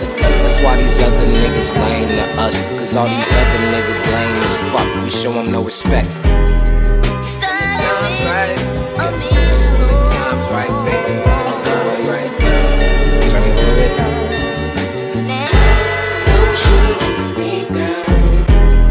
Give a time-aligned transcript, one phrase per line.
[0.00, 0.16] neck.
[0.18, 2.60] That's why these other niggas lame to us.
[2.78, 4.88] Cause all these other niggas lame as fuck.
[5.04, 6.10] We show them no respect.
[6.22, 8.58] Times right.
[8.96, 11.14] Times right, baby.
[11.24, 12.30] Times right.
[13.30, 13.92] Turn it a bit.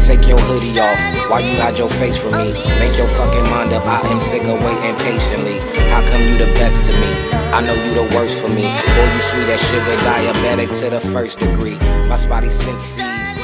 [0.06, 1.11] Take your hoodie off.
[1.32, 2.52] Why you hide your face from me?
[2.78, 3.86] Make your fucking mind up.
[3.86, 5.60] I am sick of waiting patiently.
[5.88, 7.10] How come you the best to me?
[7.56, 8.64] I know you the worst for me.
[8.64, 11.78] Boy, you sweet as sugar, diabetic to the first degree.
[12.06, 13.41] My spotty senses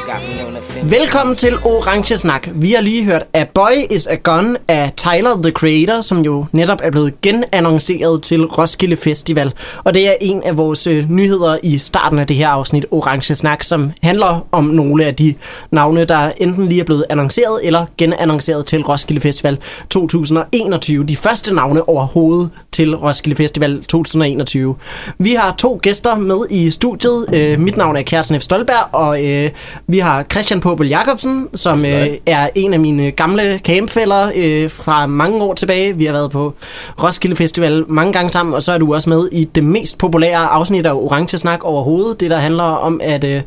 [0.84, 2.48] Velkommen til Orange Snak.
[2.54, 6.46] Vi har lige hørt A Boy is a Gun af Tyler, the Creator, som jo
[6.52, 9.52] netop er blevet genannonceret til Roskilde Festival.
[9.84, 13.34] Og det er en af vores øh, nyheder i starten af det her afsnit Orange
[13.34, 15.34] Snak, som handler om nogle af de
[15.70, 19.59] navne, der enten lige er blevet annonceret eller genannonceret til Roskilde Festival
[19.90, 21.04] 2021.
[21.04, 24.74] De første navne overhovedet til Roskilde Festival 2021.
[25.18, 27.26] Vi har to gæster med i studiet.
[27.34, 28.43] Øh, mit navn er Kjærsen F.
[28.43, 29.50] Stolberg, og øh,
[29.87, 34.71] vi vi har Christian Pobel Jacobsen, som øh, er en af mine gamle campfælder øh,
[34.71, 35.96] fra mange år tilbage.
[35.96, 36.55] Vi har været på
[37.02, 40.37] Roskilde Festival mange gange sammen, og så er du også med i det mest populære
[40.37, 42.21] afsnit af Orange Snak overhovedet.
[42.21, 43.43] Det, der handler om at øh,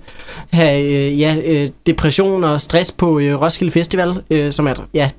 [0.54, 5.10] have øh, ja, øh, depression og stress på øh, Roskilde Festival, øh, som er ja,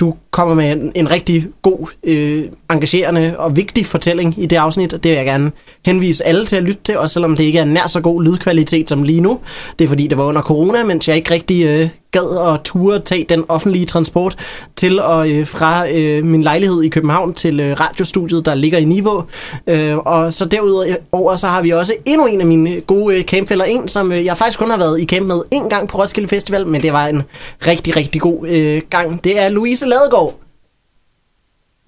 [0.00, 4.90] du kommer med en, en rigtig god, øh, engagerende og vigtig fortælling i det afsnit.
[4.90, 5.52] Det vil jeg gerne
[5.86, 8.88] henvise alle til at lytte til, også selvom det ikke er nær så god lydkvalitet
[8.88, 9.40] som lige nu.
[9.78, 13.00] Det er fordi, det var under corona, mens jeg ikke rigtig øh, gad og turde
[13.00, 14.36] tage den offentlige transport
[14.76, 18.84] til og øh, fra øh, min lejlighed i København til øh, radiostudiet, der ligger i
[18.84, 19.24] Niveau.
[19.66, 23.64] Øh, og så derudover så har vi også endnu en af mine gode øh, campfælder,
[23.64, 26.28] en som øh, jeg faktisk kun har været i camp med en gang på Roskilde
[26.28, 27.22] Festival, men det var en
[27.66, 29.24] rigtig, rigtig god øh, gang.
[29.24, 30.34] Det er Louise Ladegaard.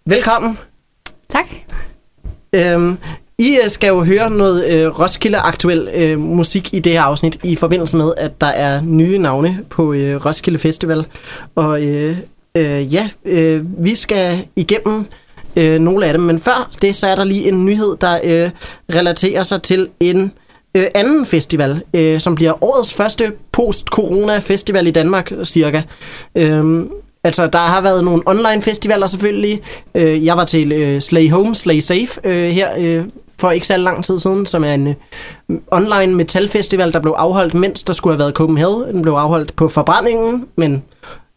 [0.07, 0.59] Velkommen.
[1.31, 1.47] Tak.
[2.53, 2.99] Øhm,
[3.39, 7.57] i øh, skal jo høre noget øh, Roskilde-aktuel øh, musik i det her afsnit, i
[7.57, 11.07] forbindelse med, at der er nye navne på øh, Roskilde Festival.
[11.55, 12.17] Og øh,
[12.57, 15.07] øh, ja, øh, vi skal igennem
[15.57, 18.51] øh, nogle af dem, men før det, så er der lige en nyhed, der øh,
[18.97, 20.33] relaterer sig til en
[20.77, 25.83] øh, anden festival, øh, som bliver årets første post-corona-festival i Danmark, cirka.
[26.35, 26.87] Øh,
[27.25, 29.61] Altså, der har været nogle online festivaler selvfølgelig.
[29.95, 33.05] Øh, jeg var til øh, Slay Home, Slay Safe øh, her øh,
[33.39, 37.55] for ikke så lang tid siden, som er en øh, online metalfestival, der blev afholdt,
[37.55, 38.95] mens der skulle have været Copenhagen.
[38.95, 40.83] Den blev afholdt på forbrændingen, men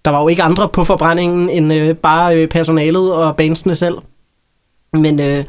[0.05, 3.95] der var jo ikke andre på forbrændingen end øh, bare øh, personalet og bandsene selv.
[4.93, 5.43] Men øh,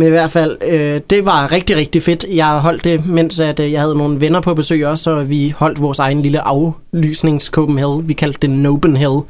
[0.00, 2.24] men i hvert fald, øh, det var rigtig, rigtig fedt.
[2.34, 5.54] Jeg holdt det, mens at, øh, jeg havde nogle venner på besøg også, så vi
[5.56, 8.08] holdt vores egen lille aflysnings Copenhagen.
[8.08, 9.20] Vi kaldte det Nobenhell.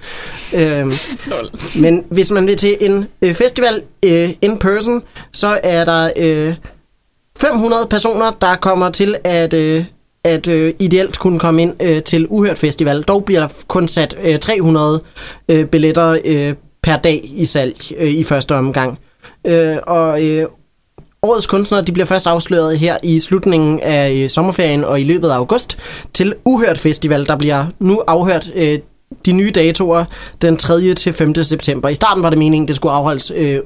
[0.55, 0.93] Øh,
[1.77, 6.55] men hvis man vil til en øh, festival øh, in person, så er der øh,
[7.39, 9.53] 500 personer, der kommer til at...
[9.53, 9.85] Øh,
[10.25, 13.03] at øh, ideelt kunne komme ind øh, til Uhørt Festival.
[13.03, 15.03] Dog bliver der kun sat øh, 300
[15.49, 18.99] øh, billetter øh, per dag i salg øh, i første omgang.
[19.47, 20.47] Øh, og øh,
[21.23, 25.29] årets kunstnere de bliver først afsløret her i slutningen af øh, sommerferien og i løbet
[25.29, 25.79] af august
[26.15, 28.79] til Uhørt Festival, der bliver nu afhørt øh,
[29.27, 30.05] de nye datoer
[30.43, 30.95] den 3.
[30.95, 31.35] til 5.
[31.35, 31.89] september.
[31.89, 33.61] I starten var det meningen, det skulle afholdes øh,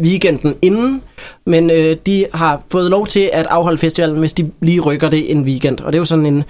[0.00, 1.02] weekenden inden,
[1.46, 5.30] men øh, de har fået lov til at afholde festivalen, hvis de lige rykker det
[5.30, 5.80] en weekend.
[5.80, 6.44] Og det er jo sådan en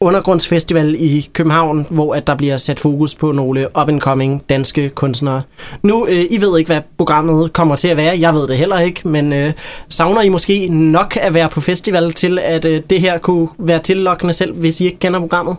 [0.00, 5.42] undergrundsfestival i København, hvor at der bliver sat fokus på nogle up-and-coming danske kunstnere.
[5.82, 8.20] Nu, øh, I ved ikke, hvad programmet kommer til at være.
[8.20, 9.52] Jeg ved det heller ikke, men øh,
[9.88, 13.78] savner I måske nok at være på festival til, at øh, det her kunne være
[13.78, 15.56] tillokkende selv, hvis I ikke kender programmet?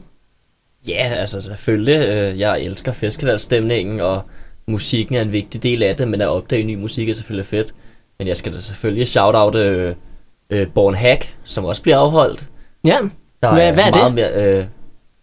[0.87, 2.07] Ja, altså selvfølgelig.
[2.07, 4.21] Øh, jeg elsker festivalstemningen, og
[4.67, 7.73] musikken er en vigtig del af det, men at opdage ny musik er selvfølgelig fedt.
[8.19, 9.95] Men jeg skal da selvfølgelig shout-out øh,
[10.49, 12.45] øh, Born Hack, som også bliver afholdt.
[12.83, 12.97] Ja,
[13.43, 14.13] Der hvad, hvad er meget det?
[14.13, 14.65] Mere, øh,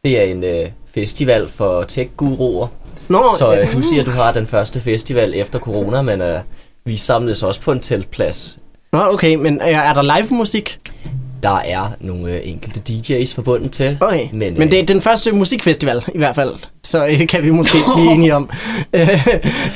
[0.05, 2.67] det er en øh, festival for tech-guruer.
[3.09, 6.41] Nå, Så øh, du siger, at du har den første festival efter corona, men øh,
[6.85, 8.59] vi samles også på en teltplads.
[8.93, 10.79] Nå, okay, men er, er der live musik?
[11.43, 13.99] Der er nogle øh, enkelte DJ's forbundet til.
[14.01, 16.53] Okay, men, Men, men øh, det er den første musikfestival i hvert fald,
[16.85, 18.51] så øh, kan vi måske blive enige om.
[18.95, 19.27] Øh,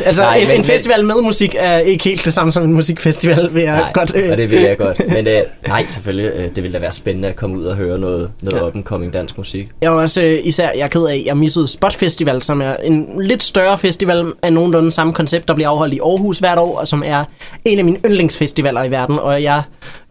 [0.05, 2.73] altså, Nej, en, men- en festival med musik er ikke helt det samme som en
[2.73, 4.11] musikfestival, vil jeg Nej, godt...
[4.31, 5.01] og det vil jeg godt.
[5.09, 7.99] Men øh, nej, selvfølgelig, øh, det vil da være spændende at komme ud og høre
[7.99, 8.67] noget, noget Ja.
[8.67, 9.69] up-and-coming dansk musik.
[9.83, 12.63] Jeg er også øh, især jeg er ked af, at jeg missede Spot Festival, som
[12.63, 16.59] er en lidt større festival af nogenlunde samme koncept, der bliver afholdt i Aarhus hvert
[16.59, 17.25] år, og som er
[17.65, 19.63] en af mine yndlingsfestivaler i verden, og jeg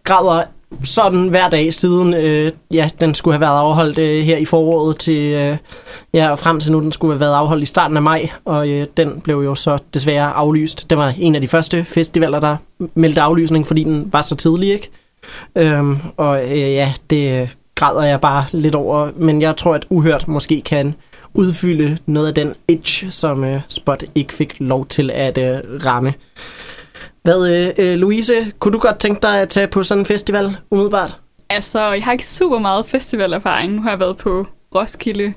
[0.04, 0.42] græder
[0.84, 4.98] sådan hver dag siden, øh, ja, den skulle have været afholdt øh, her i foråret
[4.98, 5.56] til, øh,
[6.14, 8.68] ja, og frem til nu, den skulle have været afholdt i starten af maj, og
[8.68, 10.90] øh, den blev jo så desværre aflyst.
[10.90, 12.56] Det var en af de første festivaler, der
[12.94, 14.90] meldte aflysning, fordi den var så tidlig, ikke?
[15.56, 19.10] Øhm, og øh, ja, det øh, græder jeg bare lidt over.
[19.16, 20.94] Men jeg tror, at Uhørt måske kan
[21.34, 26.14] udfylde noget af den itch, som øh, Spot ikke fik lov til at øh, ramme.
[27.22, 30.56] Hvad, øh, øh, Louise, kunne du godt tænke dig at tage på sådan en festival
[30.70, 31.16] umiddelbart?
[31.50, 33.72] Altså, jeg har ikke super meget festivalerfaring.
[33.72, 35.32] Nu har jeg været på Roskilde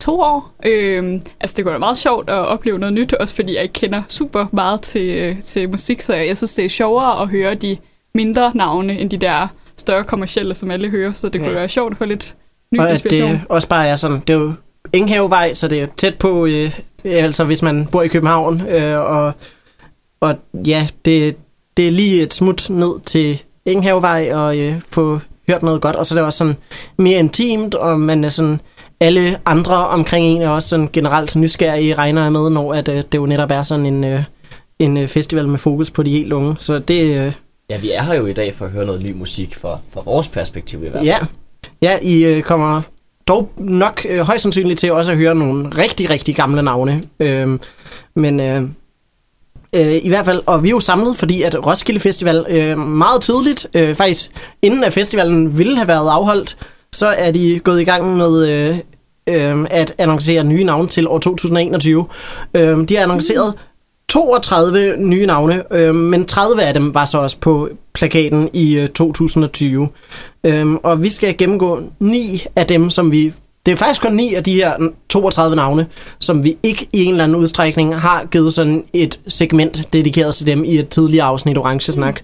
[0.00, 0.50] to år.
[0.66, 3.72] Øhm, altså, det kunne være meget sjovt at opleve noget nyt, også fordi jeg ikke
[3.72, 7.54] kender super meget til, øh, til musik, så jeg, synes, det er sjovere at høre
[7.54, 7.76] de
[8.14, 11.58] mindre navne, end de der større kommercielle, som alle hører, så det kunne Ja.
[11.58, 12.34] være sjovt at få lidt
[12.72, 13.30] ny Og inspiration.
[13.30, 14.52] det også bare er sådan, det er jo
[14.92, 19.32] Enghavevej, så det er tæt på, øh, altså hvis man bor i København, øh, og,
[20.20, 20.34] og
[20.66, 21.36] ja, det,
[21.76, 26.06] det er lige et smut ned til Enghavevej og øh, få hørt noget godt, og
[26.06, 26.56] så er det også sådan
[26.96, 28.60] mere intimt, og man er sådan,
[29.00, 32.96] alle andre omkring en er også sådan generelt nysgerrige, regner jeg med, når at, øh,
[32.96, 34.22] det jo netop er sådan en, øh,
[34.78, 37.32] en øh, festival med fokus på de helt unge, så det, øh,
[37.70, 40.02] Ja, vi er her jo i dag for at høre noget ny musik fra, fra
[40.04, 41.06] vores perspektiv i hvert fald.
[41.06, 41.18] Ja,
[41.82, 42.82] ja I øh, kommer
[43.28, 47.02] dog nok øh, højst sandsynligt til også at høre nogle rigtig, rigtig gamle navne.
[47.20, 47.60] Øhm,
[48.14, 48.62] men øh,
[49.76, 53.22] øh, i hvert fald, og vi er jo samlet, fordi at Roskilde Festival øh, meget
[53.22, 54.30] tidligt, øh, faktisk
[54.62, 56.56] inden at festivalen ville have været afholdt,
[56.92, 58.78] så er de gået i gang med øh,
[59.28, 62.06] øh, at annoncere nye navne til år 2021.
[62.54, 63.54] Øh, de har annonceret
[64.08, 68.88] 32 nye navne, øh, men 30 af dem var så også på plakaten i øh,
[68.88, 69.88] 2020.
[70.44, 73.32] Øh, og vi skal gennemgå ni af dem, som vi...
[73.66, 75.86] Det er faktisk kun ni af de her 32 navne,
[76.18, 80.46] som vi ikke i en eller anden udstrækning har givet sådan et segment dedikeret til
[80.46, 82.20] dem i et tidligere afsnit Orange Snak.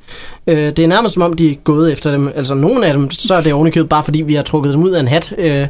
[0.47, 2.29] Øh, det er nærmest som om, de er gået efter dem.
[2.35, 4.91] Altså nogle af dem, så er det ovenikøbet bare fordi, vi har trukket dem ud
[4.91, 5.67] af en hat øh,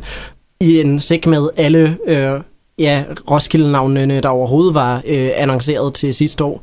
[0.60, 2.40] i en sæk med alle øh,
[2.78, 6.62] ja, Roskilde-navnene, der overhovedet var øh, annonceret til sidste år.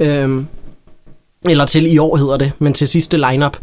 [0.00, 0.42] Øh,
[1.50, 3.56] eller til i år hedder det, men til sidste lineup.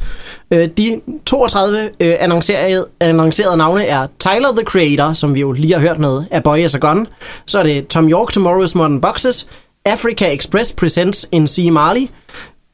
[0.51, 5.73] Øh, de 32 øh, annoncerede, annoncerede navne er Tyler the Creator, som vi jo lige
[5.73, 7.07] har hørt med, A Boy is a Gun.
[7.45, 9.47] Så er det Tom York Tomorrow's Modern Boxes,
[9.85, 11.69] Africa Express Presents in C.
[11.71, 12.07] Marley,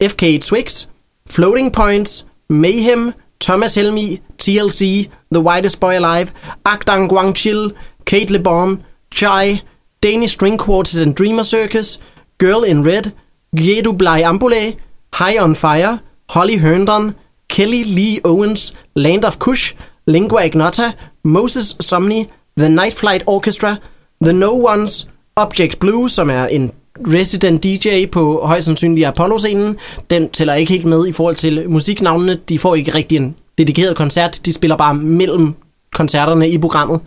[0.04, 0.88] FK Twix,
[1.30, 6.32] Floating Points, Mayhem, Thomas Helmi, TLC, The Whitest Boy Alive,
[6.66, 7.72] Akdang Guangchil,
[8.06, 8.80] Kate LeBon,
[9.12, 9.62] Chai,
[10.04, 12.00] Danish String Quartet and Dreamer Circus,
[12.38, 13.14] Girl in Red,
[13.56, 14.76] Giedu Blai Ambulé,
[15.14, 16.00] High on Fire,
[16.30, 17.16] Holly Herndon,
[17.50, 19.74] Kelly Lee Owens, Land of Kush,
[20.08, 20.92] Lingua Ignota,
[21.24, 22.28] Moses Somni,
[22.58, 23.76] The Night Flight Orchestra,
[24.24, 26.72] The No Ones, Object Blue, som er en
[27.08, 29.78] resident DJ på højst sandsynligt Apollo-scenen.
[30.10, 32.40] Den tæller ikke helt med i forhold til musiknavnene.
[32.50, 34.46] De får ikke rigtig en dedikeret koncert.
[34.46, 35.54] De spiller bare mellem
[35.94, 37.02] koncerterne i programmet.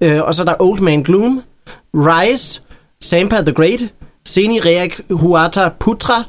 [0.00, 1.42] Øh, og så er der Old Man Gloom,
[1.94, 2.60] Rise,
[3.00, 3.80] Sampa the Great,
[4.24, 6.24] Seni Reak Huata Putra,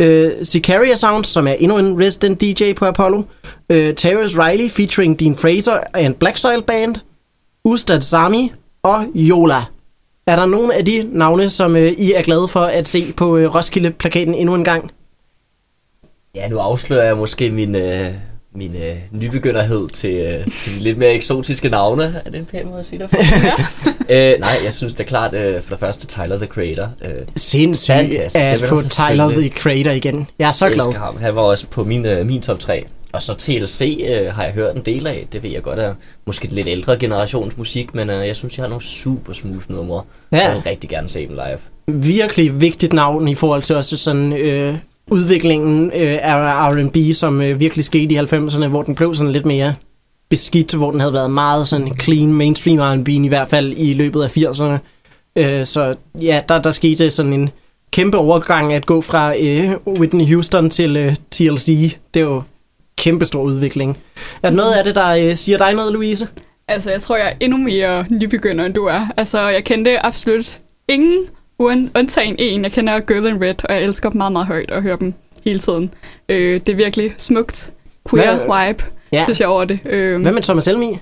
[0.00, 3.22] øh, Sicaria Sound, som er endnu en resident DJ på Apollo,
[3.70, 6.96] øh, Terrence Riley featuring Dean Fraser and Black Soil Band,
[7.64, 8.52] Ustad Sami
[8.82, 9.64] og Yola.
[10.26, 13.36] Er der nogen af de navne, som øh, I er glade for at se på
[13.36, 14.90] øh, Roskilde-plakaten endnu en gang?
[16.34, 18.14] Ja, nu afslører jeg måske min, øh,
[18.54, 22.22] min øh, nybegynderhed til, øh, til de lidt mere eksotiske navne.
[22.24, 23.16] Er det en pæn måde at sige det på?
[24.08, 24.32] Ja.
[24.34, 26.88] øh, nej, jeg synes det er klart, øh, for det første Tyler, the Creator.
[27.04, 28.36] Øh, Sindssygt Fantastisk.
[28.36, 30.28] at få Tyler the Creator igen.
[30.38, 30.86] Jeg er så glad.
[30.86, 31.16] elsker ham.
[31.20, 32.84] Han var også på min, øh, min top 3.
[33.12, 35.26] Og så TLC øh, har jeg hørt en del af.
[35.32, 35.94] Det ved jeg godt er
[36.26, 40.02] måske lidt ældre generations musik, men øh, jeg synes, jeg har nogle super smooth numre.
[40.32, 40.38] Ja.
[40.38, 41.58] Jeg vil rigtig gerne se dem live.
[42.02, 44.74] virkelig vigtigt navn i forhold til også sådan øh,
[45.10, 49.46] udviklingen øh, af R&B, som øh, virkelig skete i 90'erne, hvor den blev sådan lidt
[49.46, 49.74] mere
[50.30, 54.22] beskidt, hvor den havde været meget sådan clean mainstream R&B i hvert fald i løbet
[54.22, 54.78] af 80'erne.
[55.36, 57.50] Øh, så ja, der, der skete sådan en
[57.92, 61.96] kæmpe overgang at gå fra øh, Whitney Houston til øh, TLC.
[62.14, 62.42] Det er jo
[62.98, 63.98] kæmpe stor udvikling.
[64.42, 66.28] Er der noget af det, der øh, siger dig noget, Louise?
[66.68, 69.06] Altså, jeg tror, jeg er endnu mere nybegynder, end du er.
[69.16, 71.26] Altså, jeg kendte absolut ingen,
[71.60, 72.62] uden, undtagen en.
[72.64, 75.14] Jeg kender Girl in Red, og jeg elsker dem meget, meget højt at høre dem
[75.44, 75.94] hele tiden.
[76.28, 77.72] Øh, det er virkelig smukt.
[78.10, 79.22] Queer Hvad- vibe, Ja.
[79.24, 79.78] synes jeg over det.
[79.84, 80.98] Øh, Hvad med Thomas Helmi?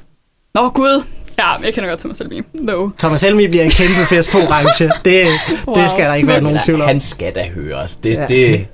[0.55, 1.03] Nå, gud!
[1.39, 2.45] Ja, jeg kender godt Thomas Selby.
[2.55, 2.89] No.
[2.99, 4.91] Thomas Helmi bliver en kæmpe fest på orange.
[5.05, 5.27] Det,
[5.67, 6.87] Wow, det skal der ikke være nogen tvivl om.
[6.89, 7.97] Han skal da høres.
[7.97, 8.27] Det, Ja.
[8.29, 8.67] det,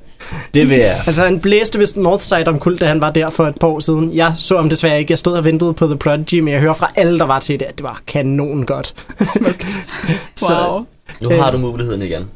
[0.55, 0.97] det vil jeg.
[1.07, 3.81] Altså, han blæste vist Northside om kult, da han var der for et par år
[3.81, 4.15] siden.
[4.15, 5.11] Jeg så ham desværre ikke.
[5.13, 7.61] Jeg stod og ventede på The Prodigy, men jeg hører fra alle, der var til
[7.61, 8.95] det, at det var kanon godt.
[9.37, 9.67] Smukt.
[10.51, 10.87] Wow.
[11.23, 12.31] Nu har du muligheden igen.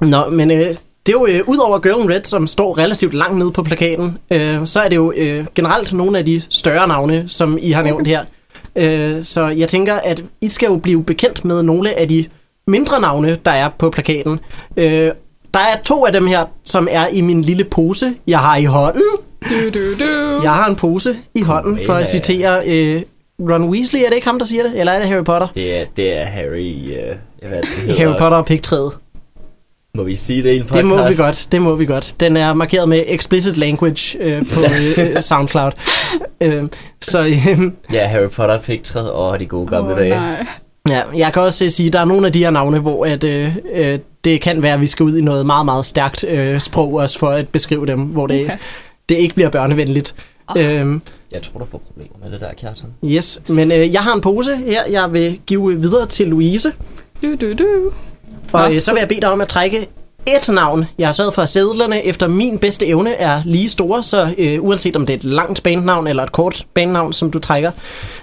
[0.00, 0.66] Nå, men øh,
[1.06, 3.62] det er jo øh, ud over Girl in Red, som står relativt langt nede på
[3.62, 7.70] plakaten, øh, så er det jo øh, generelt nogle af de større navne, som I
[7.70, 8.24] har nævnt her.
[8.76, 12.24] Øh, så jeg tænker, at I skal jo blive bekendt med nogle af de
[12.66, 14.40] mindre navne, der er på plakaten.
[14.76, 15.10] Øh,
[15.54, 18.64] der er to af dem her, som er i min lille pose, jeg har i
[18.64, 19.02] hånden.
[19.50, 20.40] Du, du, du.
[20.42, 23.02] Jeg har en pose i hånden, for at citere øh,
[23.40, 24.80] Ron Weasley, er det ikke ham, der siger det?
[24.80, 25.48] Eller er det Harry Potter?
[25.54, 26.82] Det er, det er Harry...
[26.82, 27.98] Uh, hvad det hedder.
[27.98, 28.92] Harry Potter og pigtræet.
[29.94, 30.76] Må vi sige det i en podcast?
[30.82, 32.14] Det må vi godt, det må vi godt.
[32.20, 34.60] Den er markeret med explicit language øh, på
[35.16, 35.72] øh, SoundCloud.
[36.40, 36.64] Øh,
[37.02, 37.60] så øh,
[37.92, 40.10] Ja, Harry Potter pigtræet og de gode gamle Åh, dage.
[40.10, 40.46] nej.
[40.88, 43.04] ja, jeg kan også øh, sige, at der er nogle af de her navne, hvor
[43.06, 46.24] at, øh, øh, det kan være, at vi skal ud i noget meget, meget stærkt
[46.24, 48.56] øh, sprog også for at beskrive dem, hvor det, Okay.
[49.08, 50.14] det ikke bliver børnevenligt.
[50.48, 50.80] Ah.
[50.80, 52.88] Øhm, Jeg tror, du får problemer med det der, Kjartan.
[53.04, 56.72] yes, men øh, jeg har en pose her, jeg vil give videre til Louise.
[57.22, 57.92] Du, du, du.
[58.52, 58.74] Og Nå.
[58.74, 59.78] øh, så vil jeg bede dig om at trække
[60.26, 60.84] et navn.
[60.98, 64.62] Jeg har sørget for, at sædlerne efter min bedste evne er lige store, så øh,
[64.64, 67.70] uanset om det er et langt bandnavn eller et kort bandnavn, som du trækker,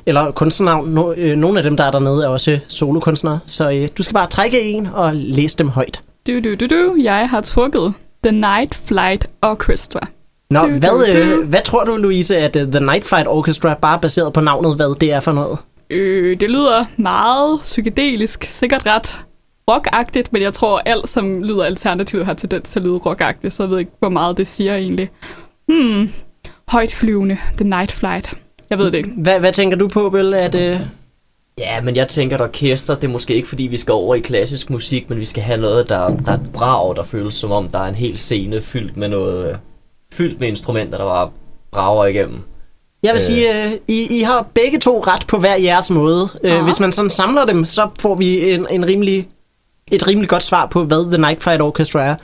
[0.06, 3.40] eller kunstnernavn, no, øh, nogle af dem, der er dernede, er også solokunstnere.
[3.46, 6.02] Så øh, du skal bare trække en og læse dem højt.
[6.28, 6.96] Du, du, du, du.
[7.04, 10.08] Jeg har trukket The Night Flight Orchestra.
[10.54, 11.46] Nå, Du, du, hvad, øh, du.
[11.46, 15.00] hvad tror du, Louise, at uh, The Night Flight Orchestra, bare baseret på navnet, hvad
[15.00, 15.58] det er for noget?
[15.90, 19.20] Øh, det lyder meget psykedelisk, sikkert ret
[19.72, 23.64] rockagtigt, men jeg tror, alt som lyder alternativt har tendens til at lyde rockagtigt, så
[23.64, 25.10] jeg ved ikke, hvor meget det siger egentlig.
[25.68, 26.10] Hmm,
[26.68, 28.34] højtflyvende, The Night Flight.
[28.70, 29.10] Jeg ved det ikke.
[29.18, 30.56] Hvad, hvad tænker du på, Bøl, at...
[30.56, 30.80] Øh,
[31.58, 34.20] Ja, men jeg tænker, at orkester, det er måske ikke, fordi vi skal over i
[34.20, 37.52] klassisk musik, men vi skal have noget, der, der er et brag, der føles som
[37.52, 39.56] om, der er en hel scene fyldt med noget, øh,
[40.14, 41.30] fyldt med instrumenter, der bare
[41.72, 42.40] brager igennem.
[43.04, 43.22] Jeg vil Øh.
[43.22, 46.28] sige, øh, I, I har begge to ret på hver jeres måde.
[46.44, 49.28] Øh, hvis man sådan samler dem, så får vi en, en rimelig,
[49.92, 52.16] et rimelig godt svar på, hvad The Night Flight Orchestra er.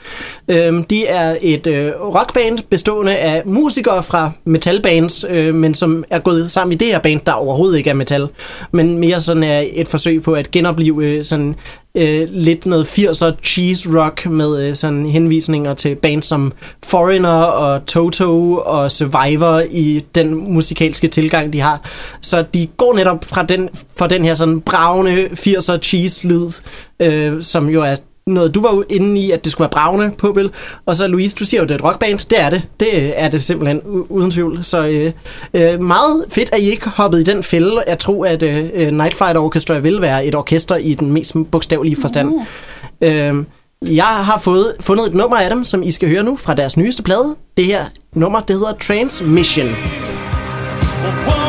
[0.48, 6.18] Øh, de er et øh, rockband bestående af musikere fra metalbands, øh, men som er
[6.18, 8.28] gået sammen i det her band, der overhovedet ikke er metal,
[8.72, 11.54] men mere sådan er et forsøg på at genopleve øh, sådan
[11.94, 16.52] øh, lidt noget 80'er cheese rock med øh, sådan henvisninger til bands som
[16.84, 21.90] Foreigner og Toto og Survivor i den musikalske tilgang, de har.
[22.20, 26.50] Så de går netop fra den, fra den her sådan bravende 80'er cheese lyd,
[27.00, 30.10] øh, som jo er noget, du var jo inde i, at det skulle være bravende
[30.18, 30.50] på, Bill.
[30.86, 32.18] Og så Louise, du siger jo, det er et rockband.
[32.18, 32.62] Det er det.
[32.80, 34.64] Det er det simpelthen, u- uden tvivl.
[34.64, 35.12] Så øh,
[35.54, 37.84] øh, meget fedt, at I ikke hoppede i den fælde.
[37.88, 41.96] Jeg tror, at øh, Night Flight Orchestra vil være et orkester i den mest bogstavelige
[42.00, 42.28] forstand.
[42.28, 42.44] Uh.
[43.00, 43.34] Øh,
[43.96, 46.76] jeg har fået, fundet et nummer af dem, som I skal høre nu fra deres
[46.76, 47.34] nyeste plade.
[47.56, 47.84] Det her
[48.14, 49.66] nummer, det hedder Transmission.
[51.26, 51.39] Won't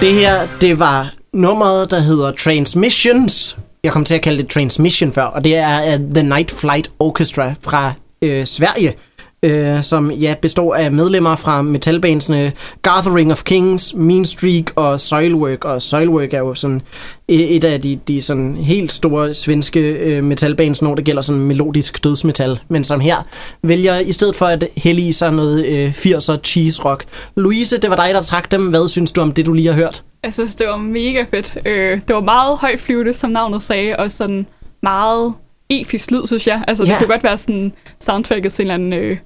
[0.00, 3.58] Det her, det var nummeret, der hedder Transmissions.
[3.84, 6.90] Jeg kom til at kalde det Transmission før, og det er uh, The Night Flight
[6.98, 8.94] Orchestra fra øh, Sverige,
[9.46, 15.64] øh, som ja, består af medlemmer fra metalbandsene Gathering of Kings, Mean Streak og Soilwork.
[15.64, 16.82] Og Soilwork er jo sådan
[17.28, 21.40] et et af de, de sådan helt store svenske øh, metalbands, når det gælder sådan
[21.42, 23.16] melodisk dødsmetal, men som her
[23.62, 27.04] vælger i stedet for at hellige sig noget øh, 80'er cheese rock.
[27.36, 28.64] Louise, det var dig, der trak dem.
[28.66, 30.02] Hvad synes du om det, du lige har hørt?
[30.24, 31.54] Jeg synes, det var mega fedt.
[31.66, 34.46] Øh, det var meget højflyvende, som navnet sagde, og sådan
[34.82, 35.32] meget
[35.70, 36.64] episk lyd, synes jeg.
[36.68, 36.88] Altså, Ja.
[36.90, 39.16] det kunne godt være sådan soundtracket til en eller anden øh,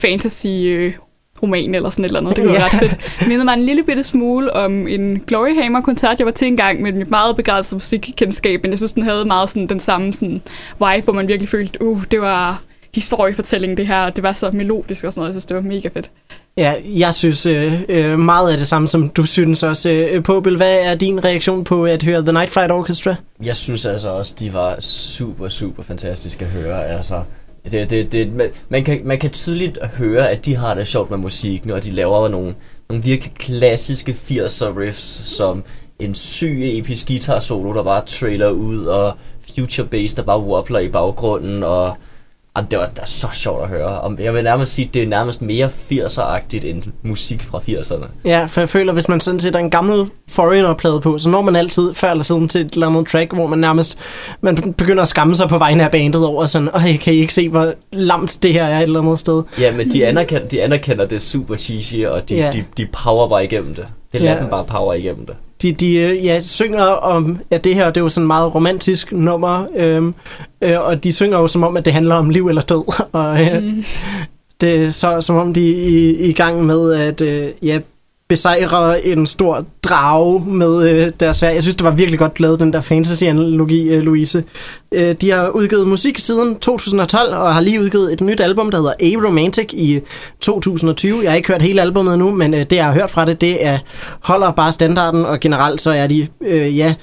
[0.00, 0.92] fantasy øh,
[1.42, 2.36] roman eller sådan et eller andet.
[2.36, 2.52] Det Ja.
[2.52, 3.26] være ret fedt.
[3.28, 6.92] Mindede mig en lille bitte smule om en Glory Hammer-koncert, jeg var til engang med
[6.92, 10.42] mit meget begrænset musikkendskab, men jeg synes, den havde meget sådan den samme sådan
[10.78, 12.62] vibe, hvor man virkelig følte, uh, det var
[12.94, 15.28] historiefortælling det her, det var så melodisk og sådan noget.
[15.28, 16.10] Jeg synes, det var mega fedt.
[16.56, 19.90] Ja, jeg synes øh, øh, meget af det samme, som du synes også.
[19.90, 23.14] Øh, Påbel, hvad er din reaktion på at høre The Night Flight Orchestra?
[23.44, 26.86] Jeg synes altså også, de var super, super fantastiske at høre.
[26.86, 27.22] Altså,
[27.64, 31.10] det, det, det, man, man, kan, man kan tydeligt høre, at de har det sjovt
[31.10, 32.54] med musikken, og de laver nogle,
[32.88, 35.64] nogle virkelig klassiske 80'er riffs, som
[35.98, 39.12] en syg episk guitar solo, der bare trailer ud, og
[39.54, 41.96] future bass, der bare wobbler i baggrunden, og
[42.58, 44.00] Jamen, det var da så sjovt at høre.
[44.00, 48.06] Om- Jeg vil nærmest sige, at det er nærmest mere 80'er-agtigt end musik fra 80'erne.
[48.24, 51.56] Ja, for jeg føler, hvis man sådan sætter en gammel Foreigner-plade på, så når man
[51.56, 53.98] altid før eller siden til et eller andet track, hvor man nærmest
[54.40, 57.34] man begynder at skamme sig på vegne af bandet over sådan, Ej, kan I ikke
[57.34, 59.42] se, hvor lamt det her er et eller andet sted?
[59.60, 62.50] Ja, men de anerkender, de anerkender det super cheesy, og de, Ja.
[62.52, 63.86] de, de power bare igennem det.
[64.12, 64.24] Det Ja.
[64.24, 65.34] lader dem bare power igennem det.
[65.62, 68.54] De, de øh, ja, synger om, at det her det er jo sådan et meget
[68.54, 70.14] romantisk nummer, øhm,
[70.62, 73.02] øh, og de synger jo som om, at det handler om liv eller død.
[73.12, 73.84] Og øh, mm.
[74.60, 77.78] det er så som om, de er i, i gang med at øh, ja,
[78.28, 81.50] besejre en stor drage med øh, deres svær.
[81.50, 84.44] Jeg synes, det var virkelig godt lavet, den der fantasy-analogi, øh, Louise.
[84.92, 88.78] Øh, de har udgivet musik siden 2012, og har lige udgivet et nyt album, der
[88.78, 90.00] hedder A-Romantic i
[90.40, 91.22] 2020.
[91.22, 93.40] Jeg har ikke hørt hele albumet endnu, men øh, det, jeg har hørt fra det,
[93.40, 93.78] det er,
[94.20, 96.94] holder bare standarden, og generelt så er de, øh, ja,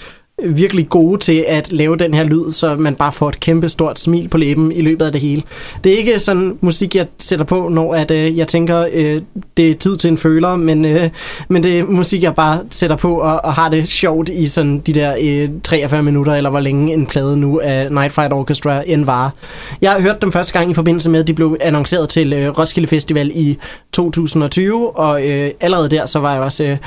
[0.43, 3.99] virkelig gode til at lave den her lyd, så man bare får et kæmpe stort
[3.99, 5.43] smil på læben i løbet af det hele.
[5.83, 9.21] Det er ikke sådan musik, jeg sætter på, når at, øh, jeg tænker, øh,
[9.57, 11.09] det er tid til en føler, men, øh,
[11.47, 14.79] men det er musik, jeg bare sætter på og, og har det sjovt i sådan
[14.79, 18.83] de der øh, 43 minutter, eller hvor længe en plade nu af Night Flight Orchestra
[18.85, 19.33] end var.
[19.81, 22.59] Jeg har hørt dem første gang i forbindelse med, at de blev annonceret til øh,
[22.59, 23.57] Roskilde Festival i
[23.93, 26.63] 2020, og øh, allerede der, så var jeg også...
[26.63, 26.77] Øh,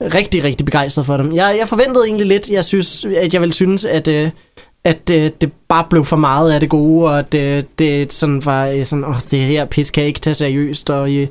[0.00, 1.34] rigtig, rigtig begejstret for dem.
[1.34, 4.30] Jeg, jeg forventede egentlig lidt, jeg synes, at jeg ville synes, at, øh,
[4.84, 8.44] at øh, det bare blev for meget af det gode, og at øh, det sådan
[8.44, 11.26] var øh, sådan, åh, det her pis kan jeg ikke tage seriøst, og øh,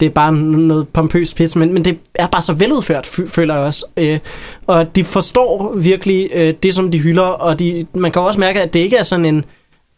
[0.00, 3.64] det er bare noget pompøst pis, men, men det er bare så veludført, føler jeg
[3.64, 3.86] også.
[3.96, 4.18] Øh,
[4.66, 8.62] og de forstår virkelig øh, det, som de hylder, og de, man kan også mærke,
[8.62, 9.44] at det ikke er sådan en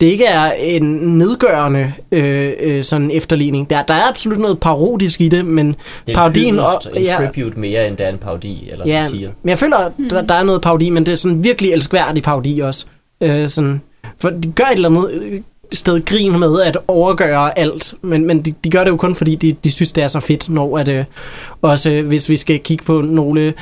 [0.00, 0.82] det ikke er en
[1.18, 3.70] nedgørende øh, øh, sådan efterligning.
[3.70, 5.66] Der, der er absolut noget parodisk i det, men
[6.06, 6.54] Det er parodien...
[6.54, 6.60] en,
[7.02, 9.30] ja, tribute mere, end det er en parodi eller Ja, satire.
[9.42, 12.22] men jeg føler, at der, der er noget parodi, men det er sådan virkelig elskværdig
[12.22, 12.86] parodi også.
[13.20, 13.80] Øh, sådan,
[14.20, 15.40] for de gør et eller andet øh,
[15.72, 19.34] sted grin med at overgøre alt, men, men de, de gør det jo kun, fordi
[19.34, 21.04] de, de synes, det er så fedt, når at, øh,
[21.62, 23.52] også øh, hvis vi skal kigge på nogle...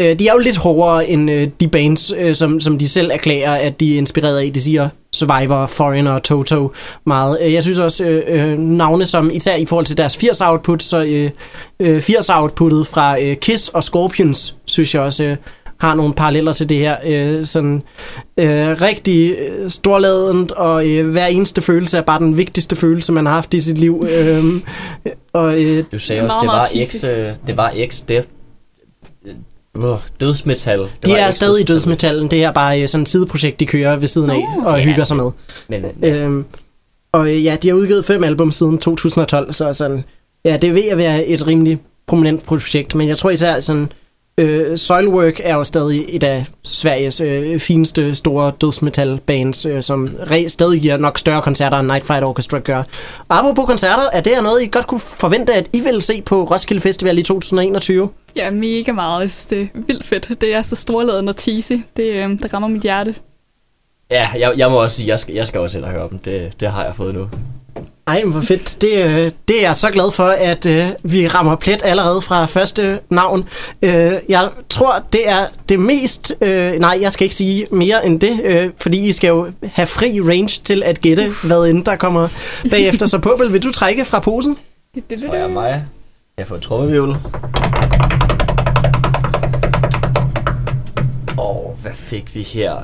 [0.00, 3.10] Øh, de er jo lidt hårdere end øh, de bands, øh, som, som de selv
[3.12, 4.52] erklærer, at de er inspireret af.
[4.52, 6.72] De siger Survivor, Foreigner og Toto
[7.06, 7.38] meget.
[7.42, 11.04] Øh, Jeg synes også øh, øh, navne, som især i forhold til deres 80-output, så
[11.04, 11.30] øh,
[11.80, 15.36] øh, 80-outputtet fra øh, Kiss og Scorpions, synes jeg også øh,
[15.78, 16.96] har nogle paralleller til det her.
[17.04, 17.82] Øh, sådan
[18.38, 18.46] øh,
[18.80, 23.32] rigtig øh, storladent, og øh, hver eneste følelse er bare den vigtigste følelse, man har
[23.32, 24.06] haft i sit liv.
[24.10, 24.44] Øh,
[25.32, 26.86] og øh, Du sagde Meget, også, det var.
[26.86, 28.28] X, øh, det var X Death,
[29.76, 29.84] øh,
[30.20, 30.78] dødsmetal.
[30.80, 32.30] Det de er stadig i dødsmetallen.
[32.30, 34.68] Det er bare øh, sådan et sideprojekt, de kører ved siden af Nå.
[34.68, 34.84] og Ja.
[34.84, 35.30] hygger sig med.
[35.68, 36.44] Men øh, Øhm,
[37.12, 40.04] og øh, ja, de har udgivet fem album siden 2012, så sådan,
[40.44, 43.92] ja, det er ved at være et rimelig prominent projekt, men jeg tror især sådan,
[44.38, 50.08] øh, Soilwork er jo stadig et af Sveriges øh, fineste store dødsmetal bands, øh, som
[50.20, 52.82] re- stadig giver nok større koncerter, end Night Flight Orchestra gør.
[53.28, 56.22] Og apropos koncerter, er det her noget, I godt kunne forvente, at I vil se
[56.22, 58.08] på Roskilde Festival i 2021?
[58.36, 59.20] Ja, mega meget.
[59.20, 60.40] Jeg synes, det er vildt fedt.
[60.40, 61.72] Det er så storladen og cheesy.
[61.96, 63.14] Det, øh, det rammer mit hjerte.
[64.10, 66.18] ja, jeg, jeg må også sige, jeg skal, jeg skal også ind og høre dem.
[66.18, 67.28] Det, det har jeg fået nu.
[68.06, 68.76] Ej, hvor fedt.
[68.80, 72.46] Det, øh, det er jeg så glad for, at øh, vi rammer plet allerede fra
[72.46, 73.48] første navn.
[73.82, 76.32] Øh, jeg tror, det er det mest...
[76.40, 79.86] Øh, nej, jeg skal ikke sige mere end det, øh, fordi I skal jo have
[79.86, 82.28] fri range til at gætte, hvad end der kommer
[82.70, 83.06] bagefter.
[83.06, 84.58] Så Påbel, vil du trække fra posen?
[85.10, 85.84] Det, Tror jeg er mig.
[86.38, 87.16] Jeg får trommevivl.
[91.38, 92.76] Og hvad fik vi her?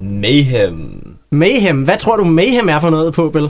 [0.00, 1.16] Mayhem.
[1.32, 1.82] Mayhem.
[1.82, 3.48] Hvad tror du, Mayhem er for noget, Påbel?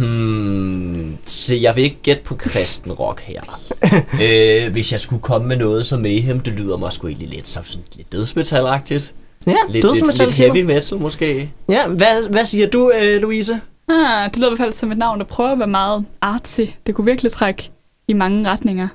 [0.00, 3.40] Hmm, se, jeg vil ikke gætte på kristen rock her.
[4.66, 7.46] øh, hvis jeg skulle komme med noget som Mayhem, det lyder mig sgu egentlig lidt
[7.46, 9.14] som sådan lidt dødsmetalagtigt.
[9.46, 10.42] Ja, Lidt, lidt, dødsmetal, lidt du?
[10.42, 11.50] heavy metal måske.
[11.68, 13.60] Ja, hvad, hvad siger du, øh, Louise?
[13.88, 16.60] Ah, det lyder i hvert fald som et navn, der prøver at være meget artsy.
[16.86, 17.70] Det kunne virkelig trække
[18.08, 18.88] i mange retninger.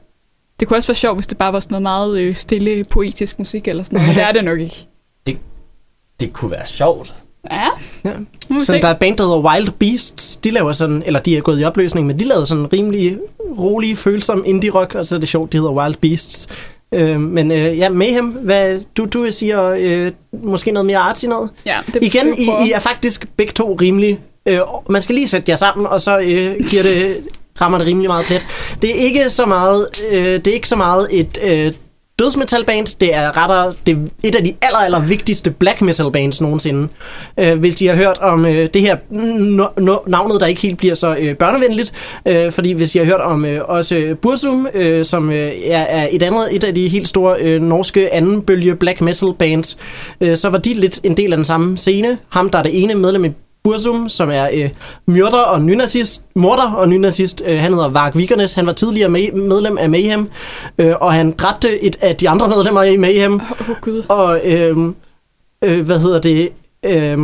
[0.59, 3.39] Det kunne også være sjovt, hvis det bare var sådan noget meget øh, stille, poetisk
[3.39, 4.07] musik eller sådan noget.
[4.09, 4.87] Men det er det nok ikke.
[6.19, 7.15] Det kunne være sjovt.
[7.51, 7.67] Ja,
[8.05, 8.11] Ja.
[8.59, 10.37] Så der er et band, der hedder Wild Beasts.
[10.37, 13.17] De laver sådan, eller de er gået i opløsning, men de lavede sådan rimelig
[13.59, 16.47] rolig, følsom indie rock, og så er det sjovt, de hedder Wild Beasts.
[16.93, 20.11] Øh, men øh, ja, Mayhem, hvad, du, du siger øh,
[20.43, 21.49] måske noget mere artsy noget?
[21.65, 22.49] Ja, det Igen, I.
[22.67, 24.19] I er faktisk begge to rimelig...
[24.45, 27.23] Øh, man skal lige sætte jer sammen, og så øh, giver det,
[27.61, 28.45] rammer det rimelig meget plet.
[28.81, 31.73] Det er ikke så meget, øh, det er ikke så meget et øh,
[32.19, 36.41] dødsmetalband, det er rettere det er et af de aller, aller vigtigste black metal bands
[36.41, 36.87] nogensinde.
[37.39, 40.77] Øh, hvis I har hørt om øh, det her no, no, navnet, der ikke helt
[40.77, 41.93] bliver så øh, børnevenligt,
[42.27, 46.07] øh, fordi hvis I har hørt om øh, også Bursum, øh, som øh, er, er
[46.11, 49.77] et andet, et af de helt store øh, norske anden bølge black metal bands,
[50.21, 52.17] øh, så var de lidt en del af den samme scene.
[52.29, 53.29] Ham, der er det ene medlem i
[53.65, 54.69] Bursum, som er øh,
[55.07, 57.43] myrder og nynazist, morder og nynazist.
[57.45, 58.53] Øh, han hedder Varg Vikernes.
[58.53, 60.27] Han var tidligere med, medlem af Mayhem,
[60.77, 63.33] øh, og han dræbte et af de andre medlemmer i Mayhem.
[63.33, 64.03] Oh, gud.
[64.09, 64.77] Og øh,
[65.63, 66.49] øh, hvad hedder det?
[66.85, 67.19] Øh,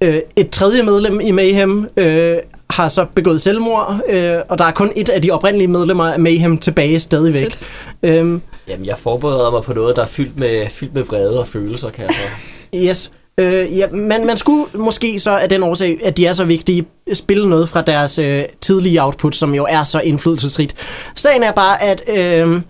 [0.00, 2.36] øh, et tredje medlem i Mayhem øh,
[2.70, 6.20] har så begået selvmord, øh, og der er kun et af de oprindelige medlemmer af
[6.20, 7.50] Mayhem tilbage stadigvæk.
[7.50, 7.58] Shit.
[8.02, 11.46] Øhm, Jamen, jeg forbereder mig på noget, der er fyldt med, fyldt med vrede og
[11.48, 12.78] følelser, kan jeg så.
[12.88, 13.10] Yes.
[13.38, 16.86] Øh, ja, men man skulle måske så af den årsag, at de er så vigtige,
[17.12, 20.74] spille noget fra deres øh, tidlige output, som jo er så indflydelsesrigt.
[21.14, 22.60] Sagen er bare, at, øh,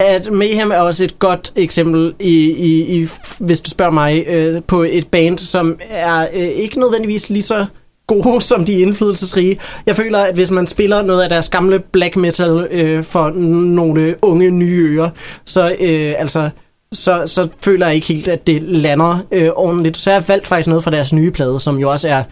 [0.00, 3.08] at Mayhem er også et godt eksempel, i, i, i,
[3.38, 7.66] hvis du spørger mig, øh, på et band, som er øh, ikke nødvendigvis lige så
[8.06, 9.58] gode som de er indflydelsesrige.
[9.86, 14.16] Jeg føler, at hvis man spiller noget af deres gamle black metal øh, for nogle
[14.22, 15.10] unge nye ører,
[15.44, 16.50] så øh, altså
[16.94, 19.96] så, så føler jeg ikke helt, at det lander øh, ordentligt.
[19.96, 22.22] Så jeg har valgt faktisk noget fra deres nye plade, som jo også er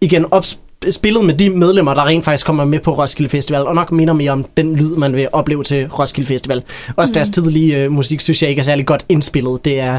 [0.00, 0.58] igen ops-
[0.90, 4.14] spillet med de medlemmer, der rent faktisk kommer med på Roskilde Festival, og nok minder
[4.14, 6.62] mere om den lyd, man vil opleve til Roskilde Festival.
[6.96, 9.64] Også deres tidlige øh, musik, synes jeg ikke er særlig godt indspillet.
[9.64, 9.94] Det er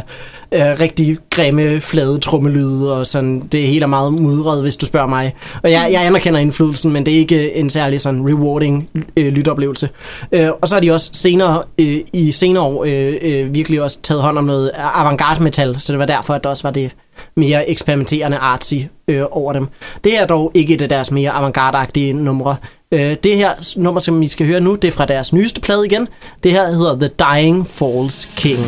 [0.52, 5.08] øh, rigtig grimme, flade trommelyde, og sådan, det hele er meget mudret, hvis du spørger
[5.08, 5.34] mig.
[5.64, 9.90] Og jeg, jeg anerkender indflydelsen, men det er ikke en særlig sådan rewarding øh, lytoplevelse.
[10.32, 14.00] Øh, og så har de også senere, øh, i senere år, øh, øh, virkelig også
[14.04, 16.92] taget hånd om noget avantgarde metal, så det var derfor, at der også var det
[17.36, 18.76] mere eksperimenterende artsy
[19.08, 19.68] øh, over dem.
[20.04, 22.56] Det er dog ikke et af deres mere avantgarde-agtige numre.
[22.92, 25.86] Øh, det her nummer, som vi skal høre nu, det er fra deres nyeste plade
[25.86, 26.08] igen.
[26.44, 28.66] Det her hedder The Dying Falls King.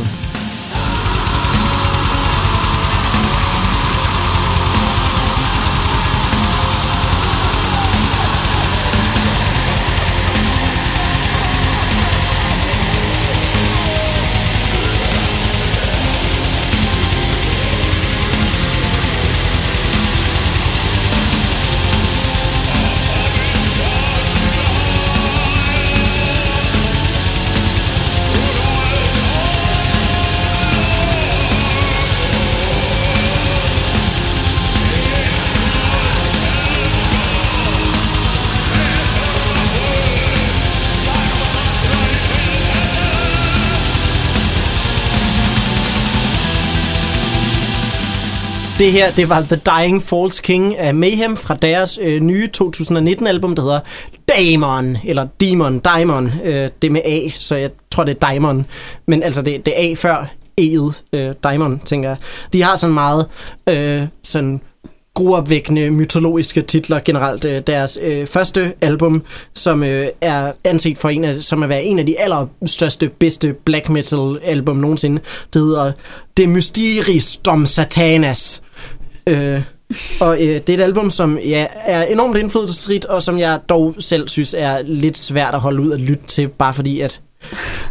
[48.80, 53.56] Det her, det var The Dying Falls King af Mayhem fra deres øh, nye 2019-album,
[53.56, 53.80] der hedder
[54.30, 56.32] Damon, eller Demon, Daimon.
[56.44, 58.66] Øh, det er med A, så jeg tror, det er Daimon.
[59.06, 60.30] Men altså, det, det er A før
[60.62, 62.18] E'et, øh, Daimon, tænker jeg.
[62.54, 63.26] De har sådan meget
[63.70, 64.62] øh, sådan
[65.14, 67.46] gruopvækkende mytologiske titler generelt.
[67.46, 71.84] Øh, Deres øh, første album, som øh, er anset for en af, som at være
[71.84, 75.22] en af de allerstørste, bedste black metal album nogensinde,
[75.54, 75.92] det hedder
[76.38, 78.62] Det Mysteris Dom Satanas.
[79.28, 79.62] Øh,
[80.22, 83.96] og øh, det er et album, som ja, er enormt indflydelsesrigt, og som jeg dog
[84.00, 87.22] selv synes er lidt svært at holde ud at lytte til, bare fordi at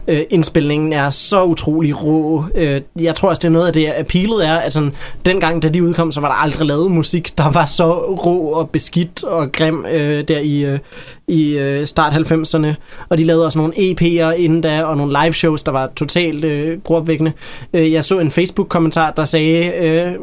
[0.09, 2.45] øh, indspilningen er så utrolig rå.
[2.55, 4.93] Øh, jeg tror også, det er noget af det, appealet er, at sådan,
[5.27, 7.93] dengang, da de udkom, så var der aldrig lavet musik, der var så
[8.27, 10.79] rå og beskidt og grim øh, der i, øh,
[11.29, 12.75] i øh, start 90'erne.
[13.09, 16.45] Og de lavede også nogle EP'er inden da, og nogle live shows, der var totalt
[16.45, 17.33] øh, gruopvækkende.
[17.75, 20.15] Øh, jeg så en Facebook-kommentar, der sagde, øh,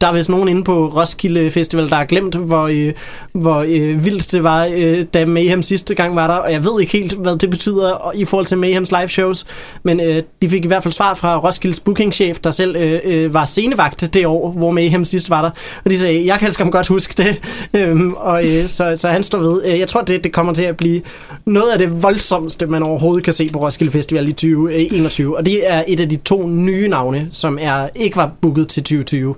[0.00, 2.92] der er vist nogen inde på Roskilde Festival, der har glemt, hvor, øh,
[3.32, 6.80] hvor øh, vildt det var, øh, da Mayhem sidste gang var der, og jeg ved
[6.80, 9.44] ikke helt, hvad det betyder i forhold til Mayhems live shows,
[9.82, 13.34] men øh, de fik i hvert fald svar fra Roskildes bookingchef, der selv øh, øh,
[13.34, 15.50] var scenevagt det år, hvor Mayhem sidst var der,
[15.84, 17.40] og de sagde, jeg kan skam godt huske det,
[17.80, 19.62] øh, og øh, så, så han står ved.
[19.64, 21.02] Øh, jeg tror, det, det kommer til at blive
[21.46, 25.46] noget af det voldsomste, man overhovedet kan se på Roskilde Festival i 2021, øh, og
[25.46, 29.34] det er et af de to nye navne, som er ikke var booket til 2020.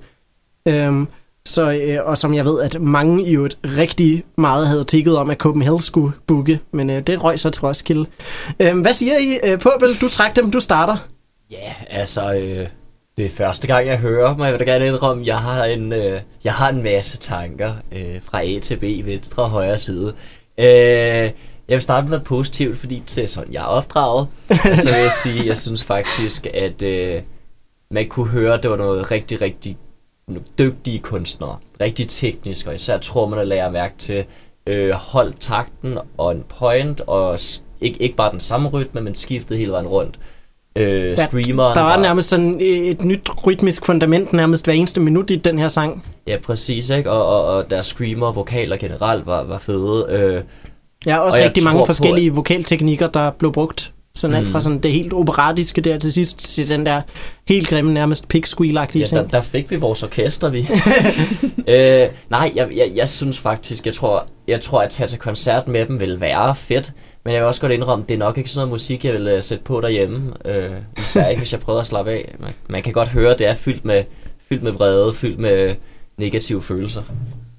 [0.69, 1.07] Øhm,
[1.47, 5.31] så, øh, og som jeg ved, at mange i øvrigt rigtig meget havde tikket om,
[5.31, 8.07] at Copenhagen skulle booke, men øh, det røg så til Roskilde.
[8.61, 9.97] Øhm, hvad siger I, øh, Påbel?
[10.01, 10.97] Du træk dem, du starter.
[11.51, 12.67] Ja, altså, øh,
[13.17, 14.45] det er første gang, jeg hører mig.
[14.45, 18.23] Jeg vil da gerne indrømme, jeg har en, øh, jeg har en masse tanker øh,
[18.23, 20.15] fra A til B, venstre og højre side.
[20.59, 20.67] Øh,
[21.69, 24.27] jeg vil starte med noget positivt, fordi er sådan, jeg er opdraget.
[24.49, 27.23] og så vil jeg sige, jeg synes faktisk, at øh,
[27.91, 29.77] man kunne høre, at det var noget rigtig, rigtig
[30.59, 31.57] dygtige kunstnere.
[31.81, 34.25] Rigtig teknisk, og især tror man at lære mærke til
[34.67, 37.39] øh, hold takten og en point, og
[37.81, 40.19] ikke, ikke bare den samme rytme, men skiftede hele vejen rundt.
[40.77, 45.31] Øh, Der- screameren Der var nærmest sådan et nyt rytmisk fundament nærmest hver eneste minut
[45.31, 46.05] i den her sang.
[46.27, 47.11] Ja, præcis, ikke?
[47.11, 50.07] Og, og, og deres screamer og vokaler generelt var, var fede.
[50.11, 50.43] Øh,
[51.07, 53.93] Ja, også Og rigtig mange på, forskellige vokalteknikker, der blev brugt.
[54.15, 57.03] Sådan alt fra sådan det helt operatiske der til sidst til den der
[57.49, 60.59] helt grimme, nærmest pig squeal Ja, der, der fik vi vores orkester, vi.
[61.75, 65.69] øh, nej, jeg, jeg, jeg synes faktisk, jeg tror, jeg tror, at tage til koncert
[65.69, 66.93] med dem vil være fedt.
[67.25, 69.35] Men jeg vil også godt indrømme, det er nok ikke sådan noget musik, jeg vil
[69.35, 70.33] uh, sætte på derhjemme.
[70.45, 72.35] Øh, især ikke, hvis jeg prøver at slappe af.
[72.41, 74.05] Man, man kan godt høre, at det er fyldt med,
[74.49, 75.75] fyldt med vrede, fyldt med
[76.23, 77.03] negative følelser.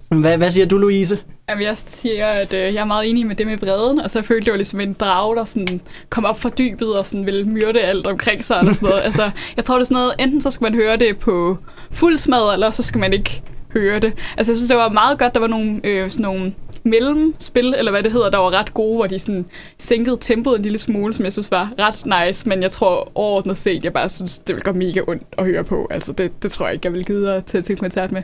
[0.10, 1.18] Hvad, hvad siger du, Louise?
[1.50, 4.22] Jamen, jeg siger, at øh, jeg er meget enig med det med bredden, og så
[4.22, 7.46] følte jeg jo ligesom en drage, der sådan kom op fra dybet og sådan ville
[7.46, 8.60] myrde alt omkring sig.
[8.60, 9.02] Og sådan noget.
[9.08, 11.58] altså, jeg tror, det er sådan noget, enten så skal man høre det på
[11.92, 13.42] fuld smad, eller så skal man ikke
[13.74, 14.14] høre det.
[14.38, 17.92] Altså, jeg synes, det var meget godt, der var nogle, øh, sådan nogle mellemspil, eller
[17.92, 19.46] hvad det hedder, der var ret gode, hvor de sådan
[19.78, 23.58] sænkede tempoet en lille smule, som jeg synes var ret nice, men jeg tror overordnet
[23.58, 25.88] set, jeg bare synes, det vil gå mega ondt at høre på.
[25.92, 28.24] Altså, det, det tror jeg ikke, jeg vil gide at tage til koncert med.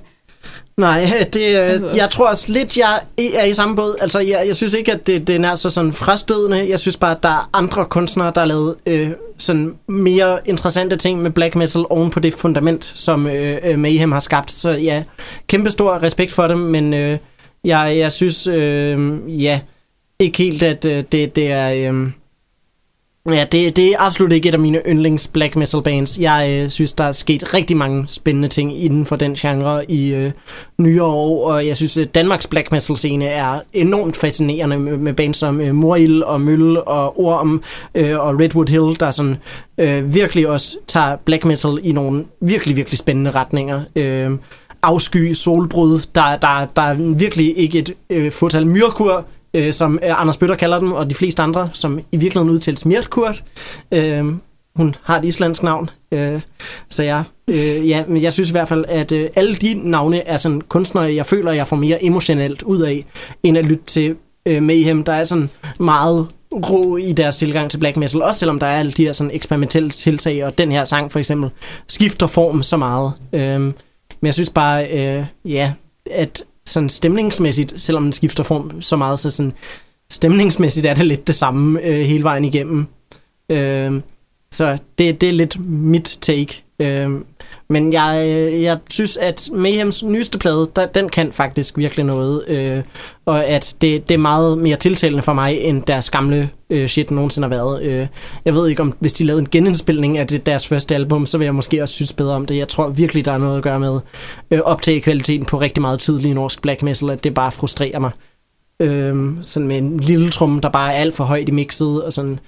[0.78, 3.00] Nej, det, øh, jeg tror også lidt, jeg
[3.36, 3.96] er i samme båd.
[4.02, 6.70] Altså, jeg, jeg synes ikke, at det, det er nær så sådan frastødende.
[6.70, 10.96] Jeg synes bare, at der er andre kunstnere, der har lavet øh, sådan mere interessante
[10.96, 14.52] ting med black metal oven på det fundament, som øh, øh, Mayhem har skabt.
[14.52, 15.04] Så ja,
[15.48, 17.18] kæmpe stor respekt for dem, men øh,
[17.64, 19.60] jeg, jeg synes, øh, ja,
[20.20, 21.92] ikke helt, at øh, det, det er...
[21.92, 22.12] Øh,
[23.28, 26.20] Ja, det, det er absolut ikke et af mine yndlings black metal bands.
[26.20, 30.14] Jeg øh, synes, der er sket rigtig mange spændende ting inden for den genre i
[30.14, 30.32] øh,
[30.78, 35.14] nyere år, og jeg synes, at Danmarks black metal scene er enormt fascinerende med, med
[35.14, 37.64] bands som øh, Morild og Mølle og Orm
[37.96, 39.36] øh, og Redwood Hill, der sådan
[39.78, 43.82] øh, virkelig også tager black metal i nogle virkelig, virkelig spændende retninger.
[43.96, 44.32] Øh,
[44.82, 50.22] afsky, solbrud, der, der, der er virkelig ikke et øh, fortal myrkur, øh, som øh,
[50.22, 53.44] Anders Bøtter kalder dem, og de fleste andre, som i virkeligheden udtales Mjertkurt.
[53.94, 54.26] Øh,
[54.76, 56.42] hun har et islandsk navn, øh,
[56.90, 60.28] så jeg, øh, ja, men jeg synes i hvert fald, at øh, alle de navne
[60.28, 63.06] er sådan kunstnere, jeg føler, jeg får mere emotionelt ud af,
[63.44, 67.78] end at lytte til øh, Mayhem, der er sådan meget rå i deres tilgang til
[67.78, 70.86] black metal, også selvom der er alle de her sådan eksperimentelle tiltag, og den her
[70.86, 71.50] sang for eksempel
[71.88, 73.14] skifter form så meget.
[73.34, 75.74] Øh, men jeg synes bare, øh, ja,
[76.12, 79.54] at sådan stemningsmæssigt, selvom den skifter form så meget, så sådan
[80.12, 82.86] stemningsmæssigt er det lidt det samme øh, hele vejen igennem.
[83.50, 84.02] Øh,
[84.52, 86.64] så det, det er lidt mit take.
[86.80, 87.10] Øh,
[87.70, 88.28] men jeg,
[88.62, 92.48] jeg synes, at Mayhems nyeste plade, der, den kan faktisk virkelig noget.
[92.48, 92.84] Øh,
[93.26, 97.12] og at det, det er meget mere tiltalende for mig, end deres gamle øh, shit
[97.12, 97.84] nogensinde har været.
[97.84, 98.08] Øh,
[98.46, 101.38] jeg ved ikke, om hvis de lavede en genindspilning af det, deres første album, så
[101.38, 102.58] vil jeg måske også synes bedre om det.
[102.58, 104.00] Jeg tror virkelig, der er noget at gøre med
[104.52, 108.12] øh, optage kvaliteten på rigtig meget tidlig norsk black metal, at det bare frustrerer mig.
[108.80, 112.14] Øh, sådan med en lille trum, der bare er alt for højt i mixet, og
[112.14, 112.40] sådan...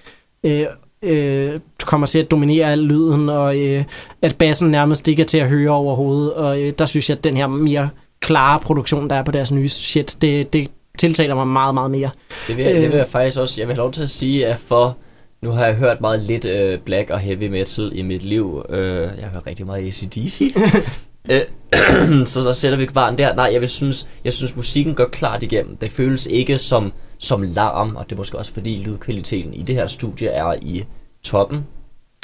[0.45, 0.65] Øh,
[1.03, 3.83] øh, kommer til at dominere al lyden, og øh,
[4.21, 6.33] at bassen nærmest ikke er til at høre overhovedet.
[6.33, 9.51] Og øh, der synes jeg, at den her mere klare produktion, der er på deres
[9.51, 12.09] nye shit, det, det tiltaler mig meget, meget mere.
[12.47, 12.81] Det vil, jeg, Øh.
[12.81, 14.97] det vil jeg faktisk også, jeg vil have lov til at sige, at for,
[15.41, 18.65] nu har jeg hørt meget lidt øh, black og heavy metal i mit liv.
[18.69, 20.41] Øh, jeg har hørt rigtig meget ACDC.
[21.31, 21.41] øh,
[22.31, 23.35] så der sætter vi barn der.
[23.35, 25.77] Nej, jeg vil synes, jeg synes musikken går klart igennem.
[25.77, 29.75] Det føles ikke som, som larm, og det er måske også fordi lydkvaliteten i det
[29.75, 30.84] her studie er i
[31.23, 31.65] toppen.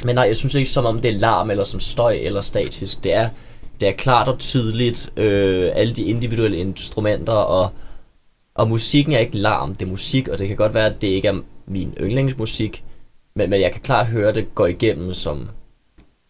[0.04, 3.04] Men nej, jeg synes ikke som om det er larm eller som støj eller statisk.
[3.04, 3.30] Det er,
[3.80, 7.70] det er klart og tydeligt, øh, alle de individuelle instrumenter og
[8.58, 11.08] og musikken er ikke larm, det er musik, og det kan godt være, at det
[11.08, 11.36] ikke er
[11.68, 12.84] min yndlingsmusik,
[13.36, 15.50] men, men jeg kan klart høre, at det går igennem som,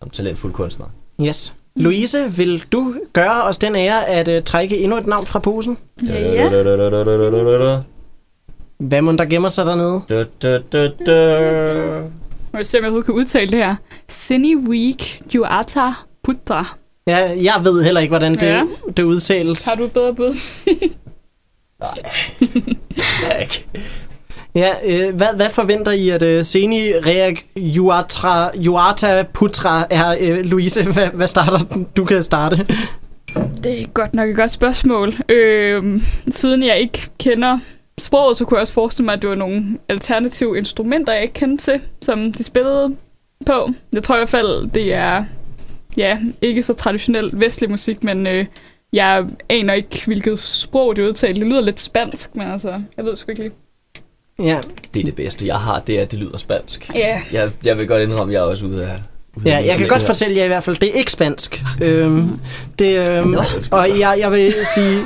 [0.02, 0.86] som talentfuld kunstner.
[1.22, 1.54] Yes.
[1.76, 5.78] Louise, vil du gøre os den ære at uh, trække endnu et navn fra posen?
[6.10, 7.82] Ja, ja.
[8.80, 10.02] Hvad må der gemmer sig dernede?
[10.10, 12.00] Da, da, da, da.
[12.54, 13.76] Må jeg se, om jeg kan udtale det her.
[14.08, 15.92] Sini Week Juata
[16.24, 16.76] Putra.
[17.08, 18.64] Ja, jeg ved heller ikke, hvordan det, Ja.
[18.98, 19.66] det udtales.
[19.66, 20.36] Har du et bedre bud?
[23.42, 23.66] Ikke.
[24.56, 30.46] Ja, øh, hvad, hvad forventer I, at uh, Seni Reak Juatra, Juata Putra er, øh,
[30.46, 30.84] Louise?
[30.84, 31.88] Hvad, hvad starter den?
[31.98, 32.68] Du kan starte.
[33.64, 35.14] Det er godt nok et godt spørgsmål.
[35.30, 37.60] Øh, siden jeg ikke kender
[38.00, 41.34] sproget, så kunne jeg også forestille mig, at det var nogle alternative instrumenter, jeg ikke
[41.34, 42.96] kendte til, som de spillede
[43.46, 43.70] på.
[43.94, 45.26] Jeg tror i hvert fald, det er
[45.98, 48.46] ja, ikke så traditionel vestlig musik, men øh,
[48.94, 51.36] jeg aner ikke, hvilket sprog det er udtalt.
[51.40, 53.54] Det lyder lidt spansk, men altså, jeg ved sgu ikke lige.
[54.40, 54.60] Ja,
[54.94, 56.90] Det er det bedste, jeg har, det er, at det lyder spansk.
[56.96, 59.00] Ja, Jeg, jeg vil godt indrømme, at jeg er også ude af...
[59.46, 61.64] ja jeg kan godt fortælle jer i hvert fald, det er ikke spansk.
[61.82, 62.40] Øhm,
[62.80, 63.36] det, øhm,
[63.72, 65.02] og jeg, jeg vil sige,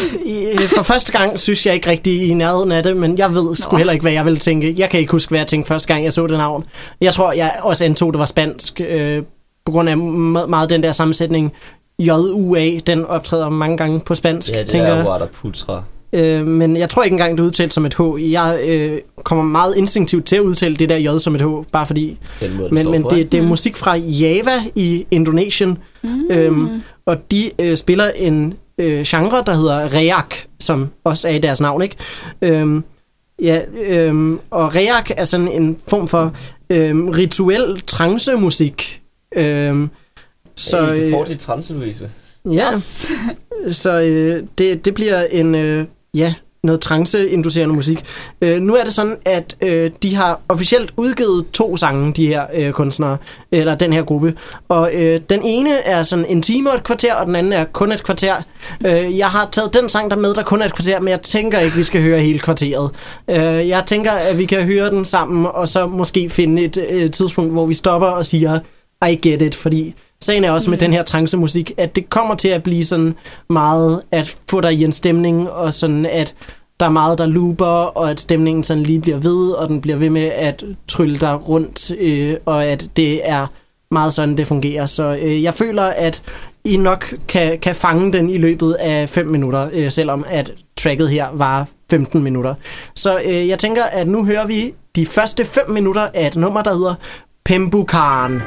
[0.76, 3.76] for første gang synes jeg ikke rigtig i nærheden af det, men jeg ved sgu
[3.76, 4.74] heller ikke, hvad jeg ville tænke.
[4.78, 6.64] Jeg kan ikke huske, hvad jeg tænkte første gang, jeg så det navn.
[7.00, 9.22] Jeg tror, jeg også antog, det var spansk, øh,
[9.66, 11.52] på grund af me- meget den der sammensætning.
[11.98, 15.04] JUA, den optræder mange gange på spansk, Ja, det tænker er.
[15.04, 15.82] Guadaputra.
[16.12, 18.00] Øh, men jeg tror ikke engang, det er udtalt som et H.
[18.32, 21.86] Jeg øh, kommer meget instinktivt til at udtale det der J som et H, bare
[21.86, 22.18] fordi...
[22.40, 26.30] Den måde, Men, men på, det, det er musik fra Java i Indonesien, Mm.
[26.30, 26.68] øhm,
[27.06, 31.60] og de øh, spiller en øh, genre, der hedder Reak, som også er i deres
[31.60, 31.96] navn, ikke?
[32.42, 32.84] Øhm,
[33.42, 36.32] ja, øhm, og Reak er sådan en form for
[36.70, 39.00] øhm, rituel trancemusik.
[39.36, 39.90] Øhm,
[40.56, 42.10] så, hey, du øh, får dit trance, Louise.
[42.52, 43.12] ja, Yes.
[43.76, 48.04] så øh, det, det bliver en, øh, ja, noget trance-inducerende musik.
[48.42, 52.46] Øh, nu er det sådan, at øh, de har officielt udgivet to sange, de her
[52.54, 53.16] øh, kunstnere,
[53.52, 54.34] eller den her gruppe.
[54.68, 57.64] Og øh, den ene er sådan en time og et kvarter, og den anden er
[57.64, 58.34] kun et kvarter.
[58.86, 61.22] Øh, jeg har taget den sang der med, der kun er et kvarter, men jeg
[61.22, 62.90] tænker ikke, vi skal høre hele kvarteret.
[63.30, 67.10] Øh, jeg tænker, at vi kan høre den sammen, og så måske finde et øh,
[67.10, 68.60] tidspunkt, hvor vi stopper og siger,
[69.08, 70.70] I get it, fordi sagen er også mm.
[70.70, 73.14] med den her trancemusik, at det kommer til at blive sådan
[73.50, 76.34] meget at få dig i en stemning, og sådan at
[76.80, 79.96] der er meget, der looper, og at stemningen sådan lige bliver ved, og den bliver
[79.96, 83.46] ved med at trylle dig rundt, øh, og at det er
[83.90, 84.86] meget sådan, det fungerer.
[84.86, 86.22] Så øh, jeg føler, at
[86.64, 91.10] I nok kan, kan fange den i løbet af 5 minutter, øh, selvom at tracket
[91.10, 92.54] her var 15 minutter.
[92.94, 96.62] Så øh, jeg tænker, at nu hører vi de første 5 minutter af et nummer,
[96.62, 96.94] der hedder
[97.44, 98.42] Pembukaan.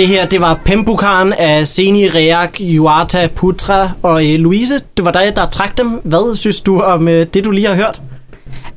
[0.00, 3.90] Det her, det var Pembukan af Seni Reak Yuata Putra.
[4.02, 5.86] Og øh, Louise, det var dig, der trak dem.
[5.86, 8.02] Hvad synes du om øh, det, du lige har hørt?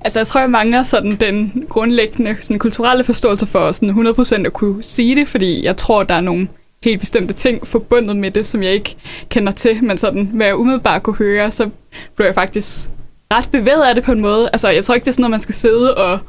[0.01, 4.53] Altså, jeg tror, jeg mangler sådan den grundlæggende sådan, kulturelle forståelse for sådan 100% at
[4.53, 6.47] kunne sige det, fordi jeg tror, der er nogle
[6.83, 8.95] helt bestemte ting forbundet med det, som jeg ikke
[9.29, 11.69] kender til, men sådan, hvad jeg umiddelbart kunne høre, så
[12.15, 12.89] blev jeg faktisk
[13.33, 14.49] ret bevæget af det på en måde.
[14.53, 16.19] Altså, jeg tror ikke, det er sådan noget, man skal sidde og,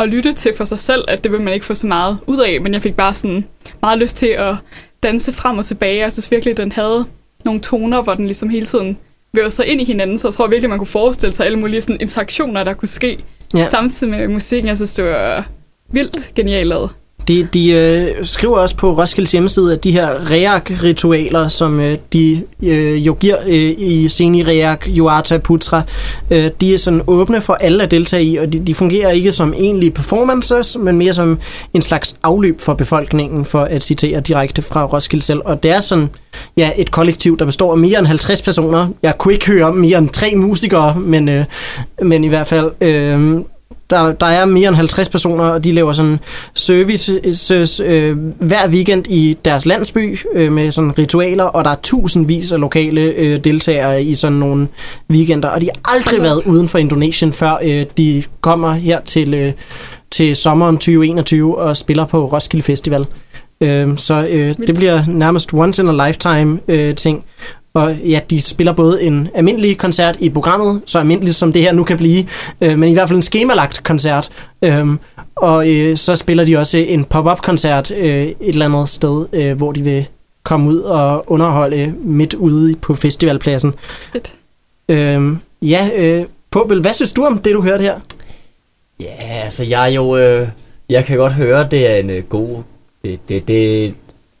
[0.00, 2.38] og lytte til for sig selv, at det vil man ikke få så meget ud
[2.38, 3.46] af, men jeg fik bare sådan
[3.82, 4.54] meget lyst til at
[5.02, 5.98] danse frem og tilbage.
[5.98, 7.06] Jeg synes virkelig, den havde
[7.44, 8.98] nogle toner, hvor den ligesom hele tiden
[9.32, 11.82] vævede sig ind i hinanden, så jeg tror virkelig, man kunne forestille sig alle mulige
[11.82, 13.18] sådan, interaktioner, der kunne ske
[13.54, 13.68] ja.
[13.68, 14.68] samtidig med musikken.
[14.68, 15.48] Jeg synes, det var
[15.92, 16.90] vildt genialt lavet.
[17.30, 22.44] De, de øh, skriver også på Roskildes hjemmeside, at de her Reak-ritualer, som øh, de
[22.62, 25.82] øh, jo giver øh, i Seni Reak Yuata Putra,
[26.30, 29.32] øh, de er sådan åbne for alle at deltage i, og de, de fungerer ikke
[29.32, 31.38] som egentlige performances, men mere som
[31.74, 35.40] en slags afløb for befolkningen, for at citere direkte fra Roskilde selv.
[35.44, 36.08] Og det er sådan
[36.56, 38.88] ja, et kollektiv, der består af mere end 50 personer.
[39.02, 41.44] Jeg kunne ikke høre mere end tre musikere, men, øh,
[42.02, 42.70] men i hvert fald...
[42.80, 43.40] Øh,
[43.90, 46.18] der, der er mere end 50 personer, og de laver sådan
[46.54, 52.52] services øh, hver weekend i deres landsby øh, med sådan ritualer, og der er tusindvis
[52.52, 54.68] af lokale øh, deltagere i sådan nogle
[55.10, 59.34] weekender, og de har aldrig været uden for Indonesien, før øh, de kommer her til,
[59.34, 59.52] øh,
[60.10, 63.06] til sommeren 2021 og spiller på Roskilde Festival.
[63.60, 67.24] Øh, så øh, det bliver nærmest once in a lifetime øh, ting.
[67.74, 71.72] Og ja, de spiller både en almindelig koncert i programmet, så almindeligt som det her
[71.72, 72.26] nu kan blive,
[72.60, 74.30] øh, men i hvert fald en skemalagt koncert.
[74.62, 74.98] Øhm,
[75.36, 79.72] og øh, så spiller de også en pop-up-koncert øh, et eller andet sted, øh, hvor
[79.72, 80.06] de vil
[80.42, 83.74] komme ud og underholde midt ude på festivalpladsen.
[84.12, 84.34] Fedt.
[84.88, 87.94] Øhm, ja, øh, Påbel, hvad synes du om det, du hørte her?
[89.00, 90.16] Ja, altså jeg er jo...
[90.16, 90.48] Øh,
[90.88, 92.62] jeg kan godt høre, det er en øh, god...
[93.04, 93.94] Det, det, det,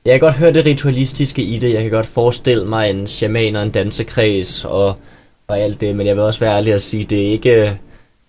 [0.04, 1.74] jeg kan godt høre det ritualistiske i det.
[1.74, 4.98] Jeg kan godt forestille mig en shaman og en dansekreds og,
[5.48, 5.96] og alt det.
[5.96, 7.68] Men jeg vil også være ærlig at sige, det er ikke, øh, det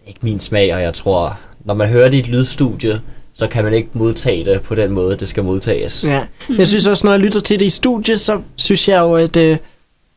[0.03, 3.01] er ikke min smag, og jeg tror, når man hører det i et lydstudie,
[3.33, 6.05] så kan man ikke modtage det på den måde, det skal modtages.
[6.07, 6.21] Ja,
[6.57, 9.35] jeg synes også, når jeg lytter til det i studiet, så synes jeg jo, at,
[9.37, 9.57] øh,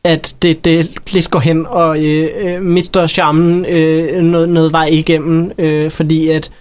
[0.03, 4.85] at det, det lidt går hen og øh, øh, mister charmen øh, noget, noget vej
[4.85, 6.51] igennem, øh, fordi at,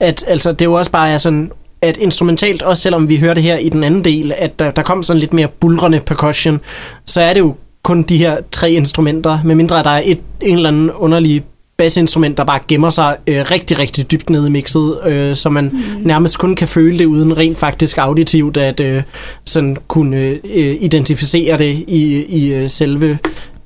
[0.00, 1.52] at altså, det jo også bare er sådan,
[1.82, 4.82] at instrumentalt, også selvom vi hører det her i den anden del, at der, der
[4.82, 6.60] kom sådan lidt mere bulrende percussion,
[7.06, 10.68] så er det jo kun de her tre instrumenter, medmindre der er et, en eller
[10.68, 11.44] anden underlig
[11.78, 15.64] bassinstrument, der bare gemmer sig øh, rigtig, rigtig dybt nede i mixet, øh, så man
[15.64, 16.02] mm.
[16.02, 19.02] nærmest kun kan føle det uden rent faktisk auditivt at øh,
[19.44, 23.18] sådan kunne øh, identificere det i, i øh, selve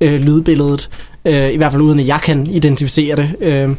[0.03, 0.89] øh, lydbilledet.
[1.25, 3.29] Øh, I hvert fald uden at jeg kan identificere det.
[3.39, 3.69] Øh,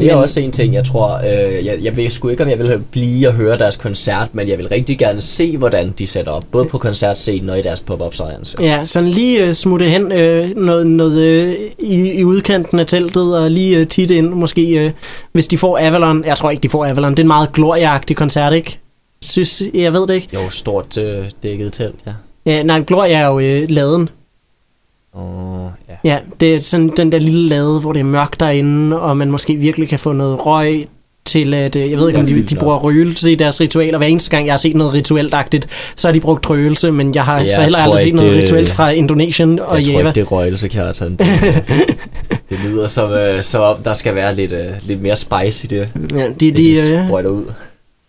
[0.00, 2.58] Det er også en ting, jeg tror, øh, jeg, jeg ved sgu ikke, om jeg
[2.58, 6.32] vil blive og høre deres koncert, men jeg vil rigtig gerne se, hvordan de sætter
[6.32, 8.56] op, både på koncertscenen og i deres pop-up science.
[8.60, 13.38] Ja, sådan lige øh, smutte hen øh, noget, noget øh, i, i udkanten af teltet,
[13.38, 14.90] og lige øh, titte ind, måske, øh,
[15.32, 16.24] hvis de får Avalon.
[16.24, 17.10] Jeg tror ikke, de får Avalon.
[17.10, 18.78] Det er en meget glorieagtig koncert, ikke?
[19.24, 20.28] Synes, jeg ved det ikke.
[20.34, 22.12] Jo, stort øh, dækket telt, ja.
[22.46, 24.08] Ja, nej, Gloria er jo øh, laden.
[25.12, 25.94] Og, ja.
[26.04, 29.30] Ja, det er sådan den der lille lade, hvor det er mørkt derinde, og man
[29.30, 30.86] måske virkelig kan få noget røg
[31.24, 33.98] til at, øh, jeg ved ikke om de, de bruger røgelse i deres ritualer.
[33.98, 37.24] Hver eneste gang jeg har set noget ritueltagtigt, så har de brugt røgelse, men jeg
[37.24, 40.08] har Jeg så heller aldrig set noget det- rituelt fra Indonesien og Jeg tror Java.
[40.08, 41.10] ikke, det er røgelse, Kjartan.
[41.16, 41.18] Det,
[42.50, 45.68] det lyder som, øh, som om, der skal være lidt, øh, lidt mere spice i
[45.68, 47.44] det, Ja, de, det de, de øh, sprøjter ud.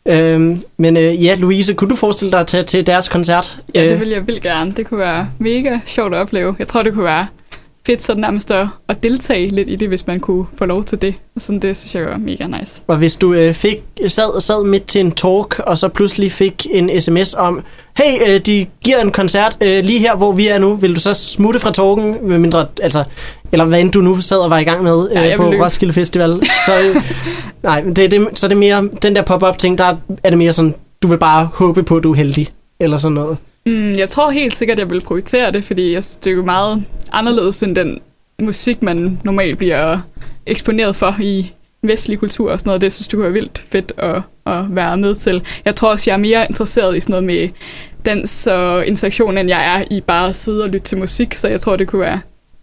[0.06, 3.58] Øhm, men øh, ja, Louise, kunne du forestille dig at tage til deres koncert?
[3.76, 4.72] Ja, Øh, det vil jeg vildt gerne.
[4.72, 6.56] Det kunne være mega sjovt at opleve.
[6.60, 7.28] Jeg tror, det kunne være
[7.90, 11.02] fedt sådan nærmest at, at deltage lidt i det, hvis man kunne få lov til
[11.02, 11.16] det.
[11.38, 12.82] Sådan det synes jeg var mega nice.
[12.88, 13.78] Og hvis du øh, fik,
[14.08, 17.64] sad, sad midt til en talk, og så pludselig fik en sms om,
[17.98, 21.00] hey, øh, de giver en koncert øh, lige her, hvor vi er nu, vil du
[21.00, 23.04] så smutte fra talken, med mindre, altså,
[23.52, 25.50] eller hvad end du nu sad og var i gang med Ja, øh, jeg på
[25.50, 25.64] løbe.
[25.64, 26.42] Roskilde Festival.
[26.66, 27.04] Så, øh,
[27.64, 30.38] nej, det, er det, så er det mere, den der pop-up ting, der er det
[30.38, 32.48] mere sådan, du vil bare håbe på, at du er heldig,
[32.80, 33.38] eller sådan noget.
[33.66, 36.46] Mm, jeg tror helt sikkert, jeg vil prioritere det, fordi jeg synes, det er jo
[36.46, 38.00] meget anderledes end den
[38.42, 40.00] musik, man normalt bliver
[40.46, 41.52] eksponeret for i
[41.84, 42.82] vestlig kultur og sådan noget.
[42.82, 45.42] Det synes du kunne være vildt fedt at, at være med til.
[45.66, 47.50] Jeg tror også, jeg er mere interesseret i sådan noget med
[48.06, 51.48] dans og interaktion, end jeg er i bare at sidde og lytte til musik, så
[51.48, 52.20] jeg tror, det kunne være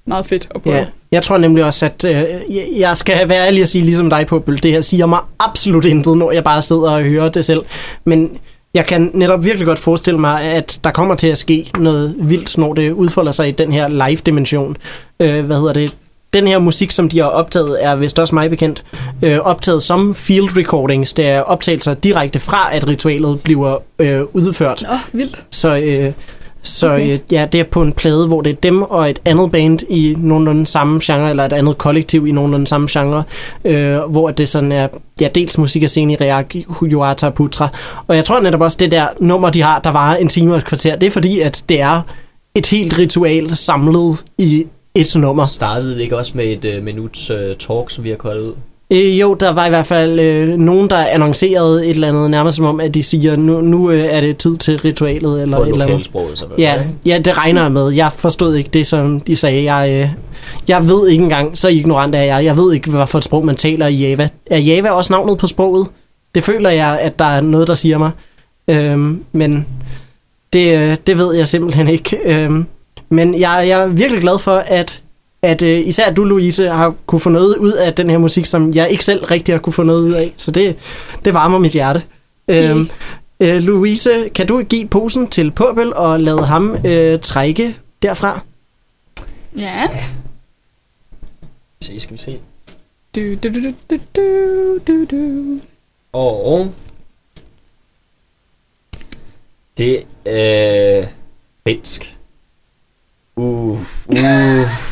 [0.07, 0.77] meget fedt at prøve.
[0.77, 4.11] Ja, jeg tror nemlig også, at øh, jeg- jeg skal være ærlig og sige, ligesom
[4.11, 7.45] dig på det her siger mig absolut intet, når jeg bare sidder og hører det
[7.45, 7.63] selv.
[8.05, 8.39] Men
[8.77, 12.59] jeg kan netop virkelig godt forestille mig, at der kommer til at ske noget vildt,
[12.59, 14.77] når det udfolder sig i den her live-dimension.
[15.21, 15.97] Øh, hvad hedder det?
[16.33, 18.85] Den her musik, som de har optaget, er vist også mig bekendt,
[19.23, 21.13] øh, optaget som field recordings.
[21.13, 24.83] Det er optagelser direkte fra, at ritualet bliver øh, udført.
[24.83, 25.45] Nå, vildt.
[25.51, 26.13] Så, øh,
[26.67, 27.13] så Okay.
[27.13, 29.79] øh, ja, det er på en plade, hvor det er dem og et andet band
[29.91, 33.23] i nogenlunde samme genre, eller et andet kollektiv i nogenlunde samme genre,
[33.65, 34.89] øh, hvor det sådan er,
[35.21, 37.69] ja, dels musik og scene i Reak, Yuata Putra.
[38.07, 40.59] Og jeg tror netop også, det der nummer, de har, der var en time og
[40.59, 42.03] et kvarter, det er fordi, at det er
[42.55, 45.45] et helt ritual samlet i et nummer.
[45.45, 48.55] Startede det ikke også med et øh, minuts øh, talk, som vi har kørt ud?
[48.93, 52.57] Øh, jo, der var i hvert fald øh, nogen, der annoncerede et eller andet, nærmest
[52.57, 55.63] som om, at de siger, nu, nu øh, er det tid til ritualet, eller På
[55.63, 56.05] et eller andet.
[56.07, 56.59] selvfølgelig.
[56.59, 57.93] Ja, ja, det regner jeg med.
[57.93, 59.73] Jeg forstod ikke det, som de sagde.
[59.75, 60.09] Jeg, øh,
[60.69, 62.45] jeg ved ikke engang, så ignorant er jeg.
[62.45, 64.29] Jeg ved ikke, hvad for et sprog man taler i Java.
[64.51, 65.89] Er Java også navnet på sproget?
[66.35, 68.11] Det føler jeg, at der er noget, der siger mig.
[68.69, 69.67] Øhm, men
[70.53, 72.19] det, øh, det ved jeg simpelthen ikke.
[72.25, 72.67] Øhm,
[73.09, 75.01] men jeg, jeg er virkelig glad for, at,
[75.43, 78.73] at øh, især du, Louise, har kunne få noget ud af den her musik, som
[78.75, 80.35] jeg ikke selv rigtig har kunne få noget ud af.
[80.37, 80.77] Så det,
[81.25, 82.03] det varmer mit hjerte.
[82.49, 82.91] Øhm,
[83.41, 88.41] øh, Louise, kan du give posen til Påbel og lade ham øh, trække derfra?
[89.57, 89.89] Ja.
[91.83, 92.39] Se, skal vi se.
[93.15, 95.61] Du, du, du, du, du, du, du.
[96.13, 96.73] Og
[99.79, 101.07] det er øh,
[101.65, 102.17] finsk.
[103.37, 104.86] Uh, uh,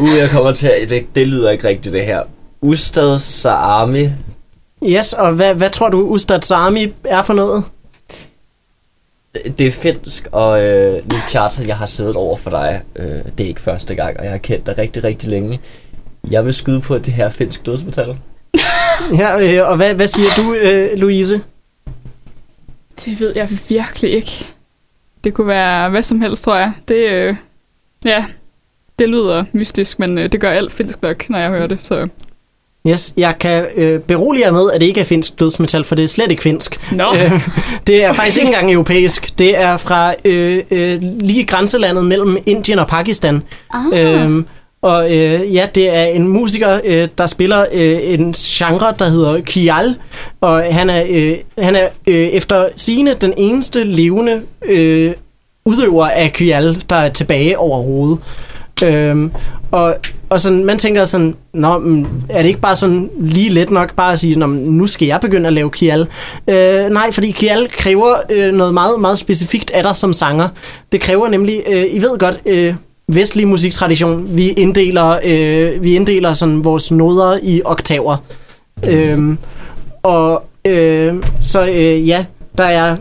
[0.00, 2.22] uh, jeg kommer til at, det, det lyder ikke rigtigt det her.
[2.60, 4.10] Ustad Saami.
[4.88, 7.64] Yes, og hvad, hvad tror du, Ustad Sami er for noget?
[9.58, 12.82] Det er finsk, og øh, nu Kjartan, jeg har siddet over for dig.
[12.96, 15.60] Øh, det er ikke første gang, og jeg har kendt dig rigtig, rigtig længe.
[16.30, 18.16] Jeg vil skyde på, at det her er finsk dødsmetal.
[19.18, 21.40] Ja, øh, og hvad, hvad siger du, øh, Louise?
[23.04, 24.46] Det ved jeg virkelig ikke.
[25.24, 26.72] Det kunne være hvad som helst, tror jeg.
[26.88, 27.36] Det, øh,
[28.04, 28.24] ja,
[28.98, 31.78] det lyder mystisk, men øh, det gør alt finsk nok, når jeg hører det.
[31.82, 32.06] Så.
[32.88, 36.02] Yes, jeg kan øh, berolige jer med, at det ikke er finsk dødsmetal, for det
[36.02, 36.92] er slet ikke finsk.
[36.92, 37.32] Nå, Øh,
[37.86, 39.38] det er faktisk ikke engang europæisk.
[39.38, 43.42] Det er fra øh, øh, lige grænselandet mellem Indien og Pakistan.
[43.70, 44.46] ah, Øhm,
[44.82, 49.40] og øh, ja, det er en musiker, øh, der spiller øh, en genre, der hedder
[49.40, 49.96] Kial.
[50.40, 55.12] Og han er, øh, han er øh, efter sine den eneste levende øh,
[55.66, 58.18] udøver af Kial, der er tilbage overhovedet.
[58.82, 59.30] Øhm,
[59.70, 59.96] og,
[60.28, 63.94] og sådan, man tænker sådan, Nå, men er det ikke bare sådan lige let nok
[63.94, 66.00] bare at sige, Nå, nu skal jeg begynde at lave Kial?
[66.48, 70.48] Øh, nej, fordi Kial kræver øh, noget meget, meget specifikt af dig som sanger.
[70.92, 72.74] Det kræver nemlig, øh, I ved godt, øh,
[73.08, 78.16] vestlig musiktradition, vi inddeler, øh, vi inddeler sådan vores noder i oktaver.
[78.84, 79.38] Øhm,
[80.02, 82.26] og øh, så øh, ja,
[82.58, 82.96] der er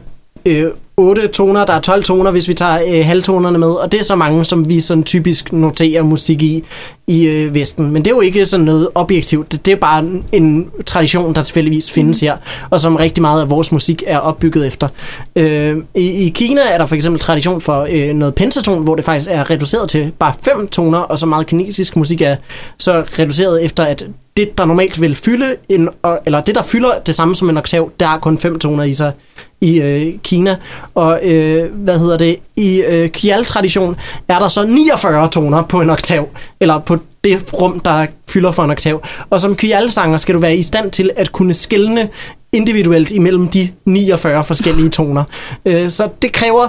[0.46, 0.66] øh,
[0.98, 4.04] 8 toner, der er 12 toner, hvis vi tager øh, halvtonerne med, og det er
[4.04, 6.64] så mange, som vi sådan typisk noterer musik i
[7.08, 7.92] i øh, Vesten.
[7.92, 9.52] Men det er jo ikke sådan noget objektivt.
[9.52, 12.38] Det, det er bare en, en tradition, der tilfældigvis findes her,
[12.70, 14.88] og som rigtig meget af vores musik er opbygget efter.
[15.36, 19.06] Øh, i, I Kina er der for eksempel tradition for øh, noget pentaton, hvor det
[19.06, 22.36] faktisk er reduceret til bare fem toner, og så meget kinesisk musik er
[22.80, 25.90] så reduceret efter, at det, der normalt vil fylde, en,
[26.26, 28.94] eller det, der fylder det samme som en oktav, der er kun fem toner i
[28.94, 29.12] sig
[29.62, 30.56] i øh, Kina.
[30.96, 32.36] Og øh, hvad hedder det?
[32.56, 33.96] I øh, Kial-tradition
[34.28, 36.30] er der så 49 toner på en oktav,
[36.60, 39.04] eller på det rum, der fylder for en oktav.
[39.30, 42.10] Og som Kial-sanger skal du være i stand til at kunne skille
[42.52, 45.24] individuelt imellem de 49 forskellige toner.
[45.66, 46.68] Øh, så det kræver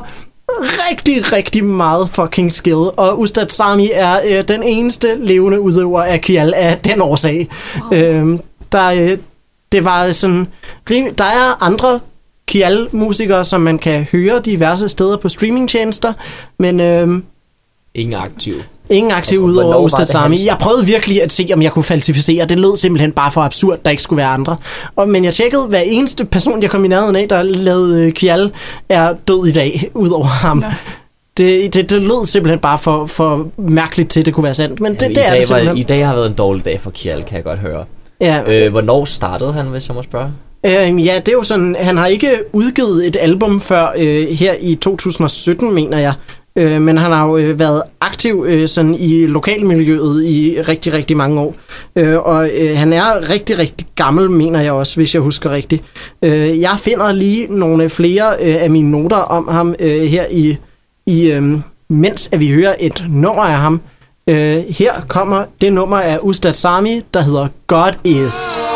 [0.90, 6.20] rigtig, rigtig meget fucking skill, og Ustad Sami er øh, den eneste levende udøver af
[6.20, 7.48] Kial af den årsag.
[7.90, 7.98] Wow.
[8.00, 8.38] Øh,
[8.72, 9.18] der, øh,
[9.72, 10.48] det var sådan,
[10.90, 12.00] rim- der er andre
[12.48, 16.12] Kial-musikere, som man kan høre diverse steder på streamingtjenester,
[16.58, 17.08] men øh,
[17.94, 18.54] Ingen aktiv.
[18.90, 20.38] ingen aktiv Og udover var Ustad det Sami.
[20.46, 22.44] Jeg prøvede virkelig at se, om jeg kunne falsificere.
[22.46, 24.56] Det lød simpelthen bare for absurd, der ikke skulle være andre.
[24.96, 28.12] Og, men jeg tjekkede, hver eneste person, jeg kom i nærheden af, der lavede øh,
[28.12, 28.52] Kial,
[28.88, 30.56] er død i dag, udover ham.
[30.56, 30.66] Nå.
[31.36, 34.80] Det, det, det lød simpelthen bare for, for mærkeligt til, at det kunne være sandt.
[34.80, 35.76] Men det, Jamen, det i, er det var, simpelthen.
[35.78, 37.84] I dag har været en dårlig dag for Kjell, kan jeg godt høre.
[38.20, 40.32] Ja, Øh, hvornår startede han, hvis jeg må spørge?
[40.66, 44.54] Øh, ja, det er jo sådan, han har ikke udgivet et album før øh, her
[44.60, 46.14] i 2017, mener jeg.
[46.58, 51.16] Øh, men han har jo øh, været aktiv øh, sådan i lokalmiljøet i rigtig, rigtig
[51.16, 51.54] mange år.
[51.96, 55.84] Øh, og øh, han er rigtig, rigtig gammel, mener jeg også, hvis jeg husker rigtigt.
[56.22, 60.56] Øh, jeg finder lige nogle flere øh, af mine noter om ham øh, her i,
[61.06, 61.58] i øh,
[61.90, 63.80] mens at vi hører et nummer af ham.
[64.28, 68.73] Øh, her kommer det nummer af Ustad Sami, der hedder God Is.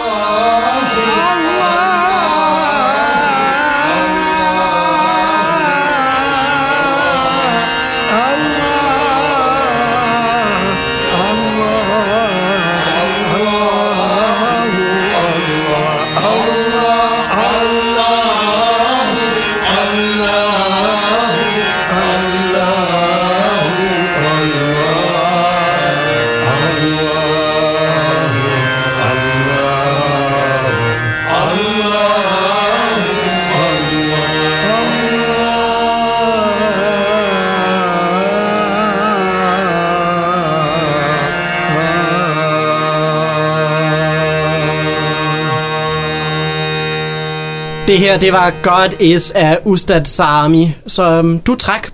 [47.88, 50.74] Det her, det var God Is af Ustad Sami.
[50.86, 51.90] Så um, du træk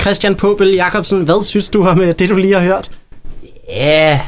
[0.00, 1.22] Christian Pobel Jacobsen.
[1.22, 2.90] Hvad synes du om øh, det, du lige har hørt?
[3.68, 4.18] Ja, yeah.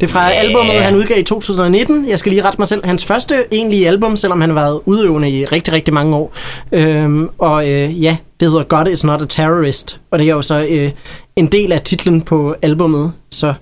[0.00, 0.34] Det er fra Ja.
[0.34, 2.08] albumet, han udgav i 2019.
[2.08, 2.86] Jeg skal lige rette mig selv.
[2.86, 6.32] Hans første egentlige album, selvom han har været udøvende i rigtig, rigtig mange år.
[6.72, 10.00] Øhm, og øh, ja, det hedder God is not a terrorist.
[10.10, 10.90] Og det er jo så øh,
[11.36, 13.12] en del af titlen på albumet.
[13.30, 13.54] Så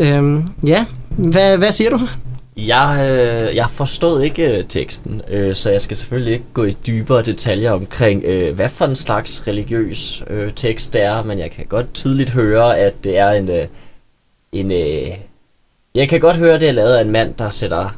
[0.00, 2.00] øhm, ja, hvad, hvad siger du?
[2.56, 6.76] Jeg, øh, jeg forstod ikke øh, teksten, øh, så jeg skal selvfølgelig ikke gå i
[6.86, 11.50] dybere detaljer omkring, øh, hvad for en slags religiøs øh, tekst det er, men jeg
[11.50, 13.48] kan godt tydeligt høre, at det er en...
[13.48, 13.66] Øh,
[14.52, 15.08] en øh,
[15.94, 17.96] jeg kan godt høre, at det er lavet af en mand, der sætter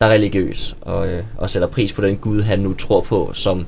[0.00, 3.30] der er religiøs og, øh, og sætter pris på den Gud, han nu tror på,
[3.32, 3.66] som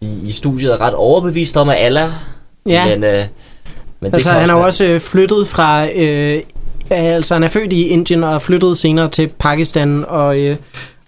[0.00, 2.10] i, i studiet er ret overbevist om, at Allah.
[2.66, 2.88] Ja.
[2.88, 3.24] Men, øh,
[4.00, 5.86] men Altså, kan han er jo også øh, flyttet fra...
[5.96, 6.42] Øh,
[6.92, 10.56] Øh, altså, han er født i Indien og flyttet senere til Pakistan og øh,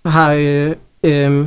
[0.07, 0.33] har...
[0.33, 0.73] Øh,
[1.05, 1.47] øh,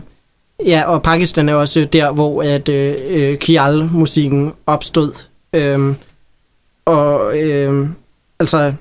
[0.65, 5.11] ja, og Pakistan er også der, hvor at øh, øh, Kial-musikken opstod.
[5.53, 5.95] Øh,
[6.86, 7.88] og øh,
[8.39, 8.73] altså...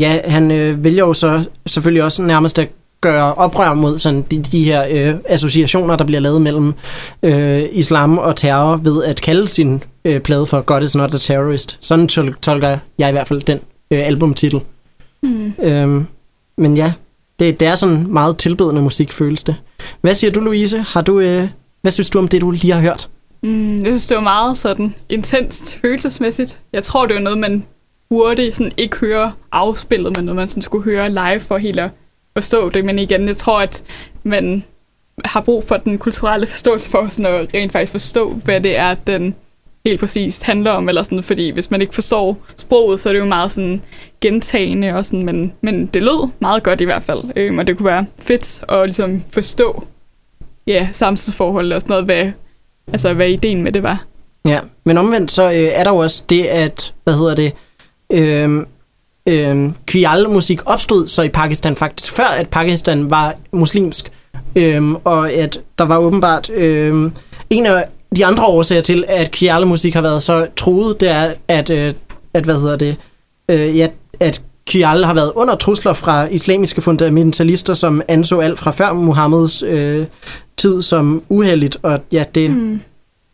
[0.00, 2.68] Ja, han øh, vælger jo så selvfølgelig også nærmest at
[3.00, 6.74] gøre oprør mod sådan de, de her øh, associationer, der bliver lavet mellem
[7.22, 11.18] øh, islam og terror ved at kalde sin øh, plade for God is not a
[11.18, 11.78] terrorist.
[11.80, 13.60] Sådan tol- tolker jeg i hvert fald den
[13.90, 14.60] øh, albumtitel.
[15.22, 15.52] Mm.
[15.62, 16.06] Øhm,
[16.56, 16.92] men ja,
[17.38, 19.56] det, det er sådan meget tilbedende musik, føles det.
[20.00, 20.78] Hvad siger du, Louise?
[20.78, 21.48] Har du, øh,
[21.82, 23.08] hvad synes du om det, du lige har hørt?
[23.42, 26.58] Mm, jeg synes, det var meget sådan intenst følelsesmæssigt.
[26.72, 27.64] Jeg tror, det var noget, man
[28.08, 31.90] burde sådan ikke høre afspillet, men noget, man sådan skulle høre live for helt at
[32.36, 32.84] forstå det.
[32.84, 33.82] Men igen, jeg tror, at
[34.22, 34.64] man
[35.24, 38.94] har brug for den kulturelle forståelse for sådan at rent faktisk forstå, hvad det er,
[38.94, 39.34] den
[39.86, 40.88] helt præcist handler om.
[40.88, 43.82] Eller sådan, fordi hvis man ikke forstår sproget, så er det jo meget sådan
[44.20, 47.22] gentagende, og sådan, men, men det lød meget godt i hvert fald.
[47.36, 49.84] Øhm, og det kunne være fedt at ligesom forstå
[50.66, 52.32] ja, samtidsforhold og sådan noget, hvad,
[52.92, 54.04] altså, hvad ideen med det var.
[54.44, 57.52] Ja, men omvendt så øh, er der jo også det, at, hvad hedder det,
[58.12, 58.66] øh,
[59.28, 64.12] øh, Kyal-musik opstod så i Pakistan faktisk, før at Pakistan var muslimsk.
[64.56, 67.10] Øh, og at der var åbenbart, øh,
[67.50, 67.84] en af
[68.16, 71.94] de andre årsager til, at Kjærle-musik har været så troet, det er, at, øh,
[72.34, 72.96] at hvad hedder det,
[73.48, 73.88] øh, ja,
[74.20, 79.62] at Kjærle har været under trusler fra islamiske fundamentalister, som anså alt fra før Muhammeds
[79.62, 80.06] øh,
[80.56, 82.80] tid som uheldigt, og ja, det, mm.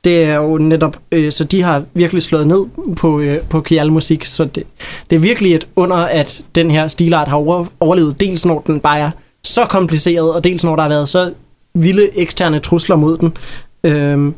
[0.04, 2.66] det er jo netop, øh, så de har virkelig slået ned
[2.96, 4.64] på, øh, på Kjærle-musik, så det,
[5.10, 8.80] det er virkelig et under, at den her stilart har over, overlevet, dels når den
[8.80, 9.10] bare er
[9.44, 11.32] så kompliceret, og dels når der har været så
[11.74, 13.36] vilde eksterne trusler mod den.
[13.84, 14.34] Øhm,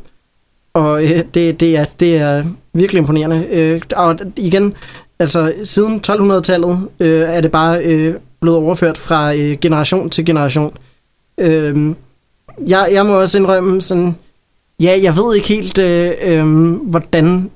[0.75, 3.47] og øh, det, det, er, det er virkelig imponerende.
[3.51, 4.73] Øh, og igen,
[5.19, 10.77] altså siden 1200-tallet øh, er det bare øh, blevet overført fra øh, generation til generation.
[11.37, 11.95] Øh,
[12.67, 14.15] jeg, jeg må også indrømme sådan,
[14.79, 17.51] ja, jeg ved ikke helt, øh, øh, hvordan...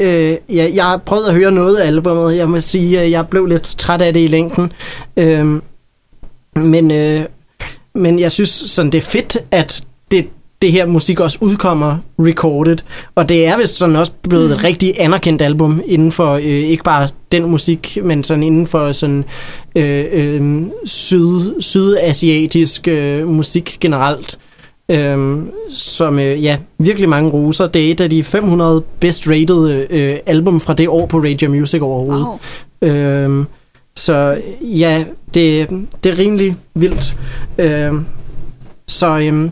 [0.00, 2.36] Øh, ja, jeg har prøvet at høre noget af albumet.
[2.36, 4.72] Jeg må sige, at jeg blev lidt træt af det i længden.
[5.16, 5.60] Øh,
[6.54, 7.24] men, øh,
[7.94, 10.28] men jeg synes sådan, det er fedt, at det,
[10.62, 12.76] det her musik også udkommer recorded.
[13.14, 14.52] Og det er vist sådan også blevet mm.
[14.52, 18.92] et rigtig anerkendt album inden for øh, ikke bare den musik, men sådan inden for
[18.92, 19.24] sådan
[19.76, 24.38] øh, øh, syd, sydasiatisk øh, musik generelt.
[24.90, 25.38] Øh,
[25.70, 27.66] som øh, ja, virkelig mange roser.
[27.66, 31.50] Det er et af de 500 best rated øh, album fra det år på Radio
[31.50, 32.26] Music overhovedet.
[32.26, 32.90] Wow.
[32.90, 33.44] Øh,
[33.96, 35.04] så ja,
[35.34, 35.70] det,
[36.04, 37.16] det er rimelig vildt.
[37.58, 37.92] Øh,
[38.86, 39.50] så øhm,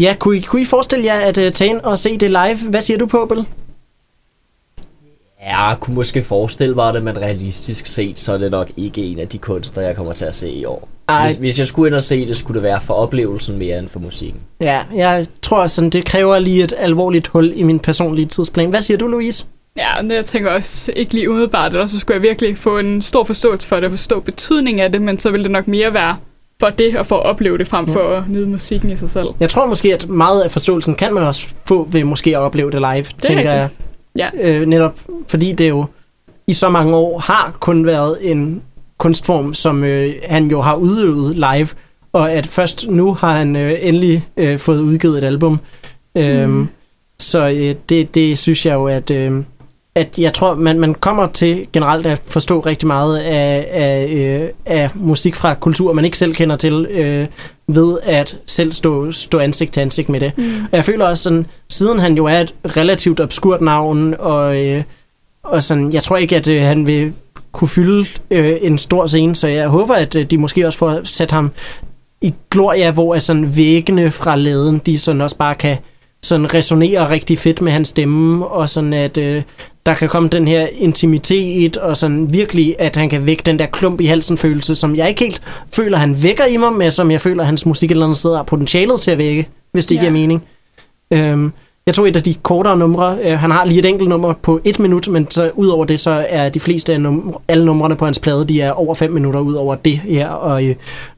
[0.00, 2.70] ja, kunne I, kunne I forestille jer at uh, tage ind og se det live?
[2.70, 3.46] Hvad siger du på, Bill?
[5.42, 9.04] Ja, jeg kunne måske forestille mig det, men realistisk set, så er det nok ikke
[9.04, 10.88] en af de kunstnere, jeg kommer til at se i år.
[11.08, 11.26] Ej.
[11.26, 13.88] Hvis, hvis jeg skulle ind og se det, skulle det være for oplevelsen mere end
[13.88, 14.40] for musikken.
[14.60, 18.70] Ja, jeg tror sådan, det kræver lige et alvorligt hul i min personlige tidsplan.
[18.70, 19.46] Hvad siger du, Louise?
[19.76, 23.02] Ja, men jeg tænker også ikke lige umiddelbart, eller så skulle jeg virkelig få en
[23.02, 25.94] stor forståelse for det, og forstå betydningen af det, men så ville det nok mere
[25.94, 26.16] være
[26.62, 29.26] for det, og for at opleve det, frem for at nyde musikken i sig selv.
[29.40, 32.70] Jeg tror måske, at meget af forståelsen kan man også få ved måske at opleve
[32.70, 33.62] det live, det tænker jeg.
[33.62, 33.88] rigtigt.
[34.42, 35.86] Ja, Øh, netop fordi det jo
[36.46, 38.62] i så mange år har kun været en
[38.98, 41.68] kunstform, som øh, han jo har udøvet live,
[42.12, 45.60] og at først nu har han øh, endelig øh, fået udgivet et album.
[46.16, 46.68] Øhm, Mm.
[47.18, 49.42] Så øh, det, det synes jeg jo, at, øh,
[49.94, 54.48] at jeg tror, man, man kommer til generelt at forstå rigtig meget af, af, øh,
[54.66, 57.26] af musik fra kultur, man ikke selv kender til, øh,
[57.68, 60.32] ved at selv stå, stå ansigt til ansigt med det.
[60.38, 60.44] Mm.
[60.44, 64.82] Og jeg føler også sådan, siden han jo er et relativt obskurt navn, og, øh,
[65.42, 67.12] og sådan, jeg tror ikke, at øh, han vil
[67.52, 71.00] kunne fylde øh, en stor scene, så jeg håber, at øh, de måske også får
[71.04, 71.50] sat ham
[72.20, 75.76] i gloria, hvor at sådan væggene fra laden, de sådan også bare kan
[76.24, 79.42] sådan resonere rigtig fedt med hans stemme, og sådan at øh,
[79.86, 83.66] der kan komme den her intimitet, og sådan virkelig, at han kan vække den der
[83.66, 85.42] klump i halsen følelse, som jeg ikke helt
[85.72, 88.36] føler, han vækker i mig, men som jeg føler, hans musik et eller andet sted
[88.36, 90.00] har potentialet til at vække, hvis det Ja.
[90.00, 90.42] giver mening.
[91.10, 91.52] Øhm,
[91.86, 93.18] jeg tog et af de kortere numre.
[93.22, 96.26] Øh, han har lige et enkelt nummer på et minut, men så udover det, så
[96.28, 99.40] er de fleste af num- alle numrene på hans plade, de er over 5 minutter
[99.40, 100.74] ud over det her, og øh,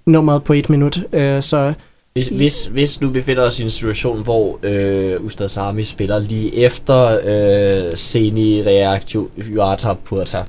[0.07, 1.02] nummeret på et minut.
[1.12, 1.72] Øh, så
[2.14, 6.18] Hvis, hvis, hvis nu vi finder os i en situation, hvor øh, Ustad Sami spiller
[6.18, 10.44] lige efter øh, Seni Reaktio Yuata Putra,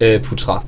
[0.00, 0.64] øh, Putra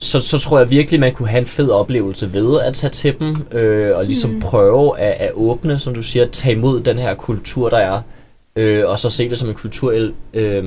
[0.00, 3.14] så, så tror jeg virkelig, man kunne have en fed oplevelse ved at tage til
[3.18, 4.40] dem, øh, og ligesom Mm.
[4.40, 8.00] prøve at, at åbne, som du siger, at tage imod den her kultur, der er,
[8.56, 10.64] øh, og så se det som en kultur, øh,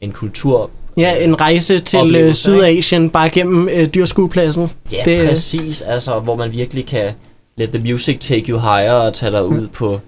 [0.00, 4.70] en kultur ja, en rejse til øh, Oplevelse, Sydasien, bare gennem øh, dyrskuepladsen.
[4.92, 5.82] Ja, Det- det, præcis.
[5.82, 7.10] Altså, hvor man virkelig kan
[7.56, 10.00] let the music take you higher og tage dig ud på...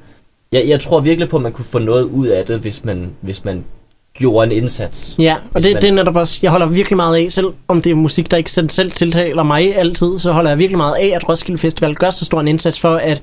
[0.53, 3.11] Jeg, jeg tror virkelig på, at man kunne få noget ud af det, hvis man,
[3.21, 3.65] hvis man
[4.15, 5.15] gjorde en indsats.
[5.19, 7.81] Ja, og det, man- det er netop også, jeg holder virkelig meget af, selv om
[7.81, 11.13] det er musik, der ikke selv tiltaler mig altid, så holder jeg virkelig meget af,
[11.15, 13.23] at Roskilde Festival gør så stor en indsats for at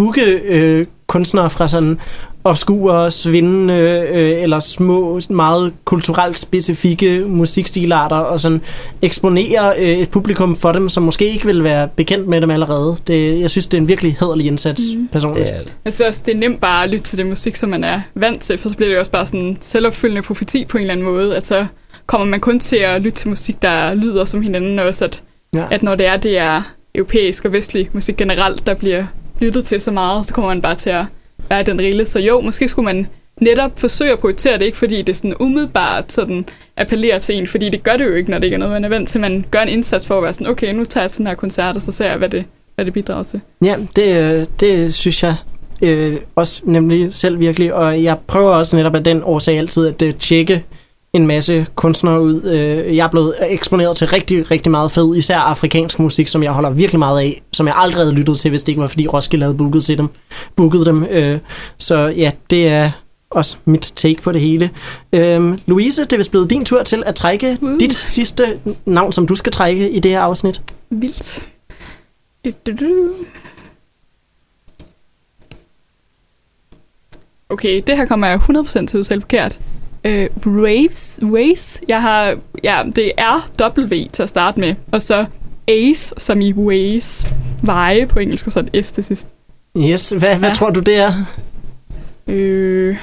[0.00, 1.98] booke øh, kunstnere fra sådan
[2.44, 3.74] obskure, svindende
[4.12, 8.60] øh, eller små, meget kulturelt specifikke musikstilarter, og sådan
[9.02, 12.96] eksponere øh, et publikum for dem, som måske ikke vil være bekendt med dem allerede.
[13.06, 15.08] Det, jeg synes, det er en virkelig hederlig indsats, mm.
[15.08, 15.46] personligt.
[15.46, 15.74] Det er det.
[15.84, 18.00] Jeg synes også, det er nemt bare at lytte til det musik, som man er
[18.14, 20.82] vant til, for så bliver det jo også bare sådan en selvopfyldende profeti på en
[20.82, 21.66] eller anden måde, at så
[22.06, 25.22] kommer man kun til at lytte til musik, der lyder som hinanden, og også at,
[25.54, 25.64] Ja.
[25.70, 26.62] at når det er, det er
[26.94, 29.04] europæisk og vestlig musik generelt, der bliver
[29.40, 31.04] lyttet til så meget, så kommer man bare til at
[31.48, 32.04] være den rille.
[32.04, 33.06] Så jo, måske skulle man
[33.40, 37.68] netop forsøge at prioritere det, ikke fordi det sådan umiddelbart sådan appellerer til en, fordi
[37.68, 39.20] det gør det jo ikke, når det ikke er noget, man er vant til.
[39.20, 41.76] Man gør en indsats for at være sådan, okay, nu tager jeg sådan her koncert,
[41.76, 43.40] og så ser jeg, hvad det, hvad det bidrager til.
[43.64, 45.34] Ja, det, det synes jeg
[45.82, 50.02] øh, også nemlig selv virkelig, og jeg prøver også netop af den årsag altid at
[50.02, 50.64] øh, tjekke
[51.12, 52.42] en masse kunstnere ud.
[52.44, 56.52] Øh, jeg er blevet eksponeret til rigtig, rigtig meget fed, især afrikansk musik, som jeg
[56.52, 59.06] holder virkelig meget af, som jeg aldrig havde lyttet til, hvis det ikke var, fordi
[59.06, 60.08] Roskilde havde booket, til dem,
[60.56, 61.04] booket dem.
[61.04, 61.38] Øh,
[61.78, 62.90] så ja, det er
[63.30, 64.70] også mit take på det hele.
[65.12, 67.80] Øh, Louise, det er vist blevet din tur til at trække Uh.
[67.80, 70.62] dit sidste navn, som du skal trække i det her afsnit.
[70.90, 71.46] Vildt.
[72.44, 73.12] Du, du, du.
[77.48, 79.60] Okay, det her kommer jeg 100% til at udtale forkert.
[80.04, 85.26] Øh, Waves, Waves, jeg har, ja, det er W til at starte med, og så
[85.68, 87.26] Ace, som i Ways,
[87.62, 89.28] veje på engelsk, og så et S til sidst.
[89.76, 90.54] Yes, hvad, hvad Ja.
[90.54, 91.12] tror du, det er?
[92.26, 92.96] Øh,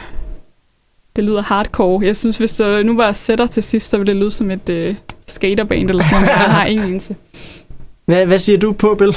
[1.15, 2.05] det lyder hardcore.
[2.05, 4.69] Jeg synes, hvis der nu var sætter til sidst, så ville det lyde som et
[4.69, 4.95] øh,
[5.27, 6.27] skaterband eller sådan noget.
[6.45, 7.15] Jeg har ingen enelse.
[8.05, 9.15] Hvad, hvad siger du på, Bill?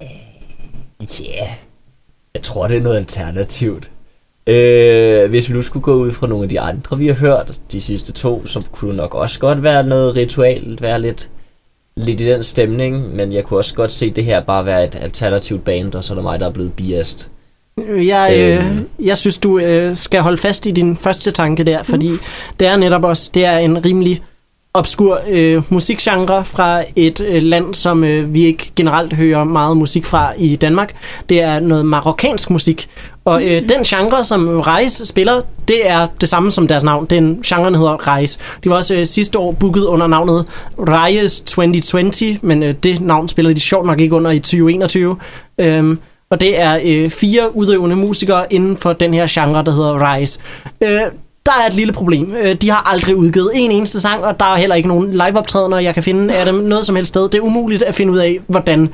[0.00, 0.06] Ja,
[1.24, 1.48] yeah.
[2.34, 3.90] jeg tror, det er noget alternativt.
[4.46, 7.60] Øh, hvis vi nu skulle gå ud fra nogle af de andre, vi har hørt,
[7.72, 11.30] de sidste to, så kunne nok også godt være noget ritualt, være lidt,
[11.96, 14.98] lidt i den stemning, men jeg kunne også godt se det her bare være et
[15.00, 17.28] alternativt band, og så er det mig, der er blevet biased.
[17.88, 18.88] Jeg, øh, Øhm.
[19.04, 22.10] jeg synes, du øh, skal holde fast i din første tanke der, fordi
[22.60, 24.22] det er netop også, det er en rimelig
[24.74, 30.04] obskur øh, musikgenre fra et øh, land, som øh, vi ikke generelt hører meget musik
[30.06, 30.94] fra i Danmark.
[31.28, 32.88] Det er noget marokkansk musik,
[33.24, 37.06] og øh, den genre, som Reis spiller, det er det samme som deres navn.
[37.10, 38.38] Den genren hedder Reis.
[38.64, 40.48] De var også øh, sidste år booket under navnet
[40.78, 45.16] Reis 2020, men øh, det navn spiller de sjovt nok ikke under i 2021.
[45.58, 45.98] Øhm,
[46.30, 50.38] og det er øh, fire udøvende musikere inden for den her genre, der hedder Rise.
[50.80, 50.88] Øh,
[51.46, 52.34] der er et lille problem.
[52.42, 55.78] Øh, de har aldrig udgivet en eneste sang, og der er heller ikke nogen liveoptrædener,
[55.78, 57.22] jeg kan finde af dem noget som helst sted.
[57.22, 58.88] Det er umuligt at finde ud af, hvordan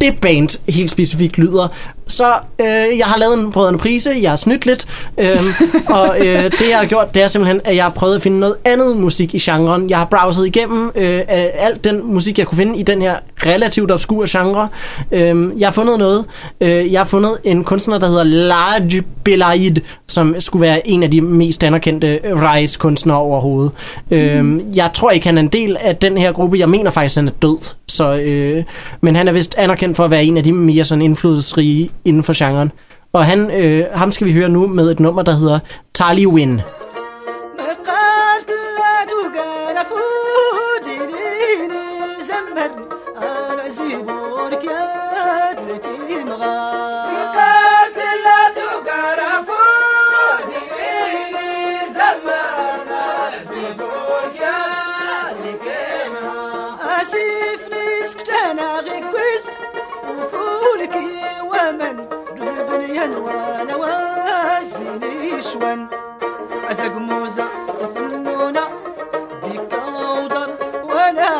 [0.00, 1.68] det band helt specifikt lyder.
[2.10, 4.86] Så øh, jeg har lavet en brødrende prise, jeg har snydt lidt,
[5.18, 5.40] øh,
[5.98, 8.38] og øh, det jeg har gjort, det er simpelthen, at jeg har prøvet at finde
[8.38, 9.90] noget andet musik i genren.
[9.90, 13.90] Jeg har browset igennem øh, alt den musik, jeg kunne finde i den her relativt
[13.90, 14.68] obskure genre.
[15.12, 16.24] Øh, jeg har fundet noget.
[16.60, 19.76] Øh, jeg har fundet en kunstner, der hedder Large Belaid,
[20.08, 23.72] som skulle være en af de mest anerkendte Rise-kunstnere overhovedet.
[24.10, 26.58] Øh, jeg tror ikke, han er en del af den her gruppe.
[26.58, 27.79] Jeg mener faktisk, han er død.
[27.89, 28.63] Så, øh,
[29.01, 32.23] men han er vist anerkendt for at være en af de mere sådan indflydelsesrige inden
[32.23, 32.71] for genren.
[33.13, 35.59] Og han, øh, ham skal vi høre nu med et nummer, der hedder
[35.93, 36.61] Tali Win.
[37.85, 41.27] قالت لا تقال فوديني
[42.29, 42.71] زمر
[43.17, 44.85] انا زيبورك يا
[45.67, 46.78] لكي مغار
[61.60, 61.96] زمن
[62.40, 65.86] قلبني ينوان وازيني شوان.
[66.70, 68.64] أزق موزة صفنونا
[69.44, 70.50] ديكا ودر
[70.84, 71.32] ولا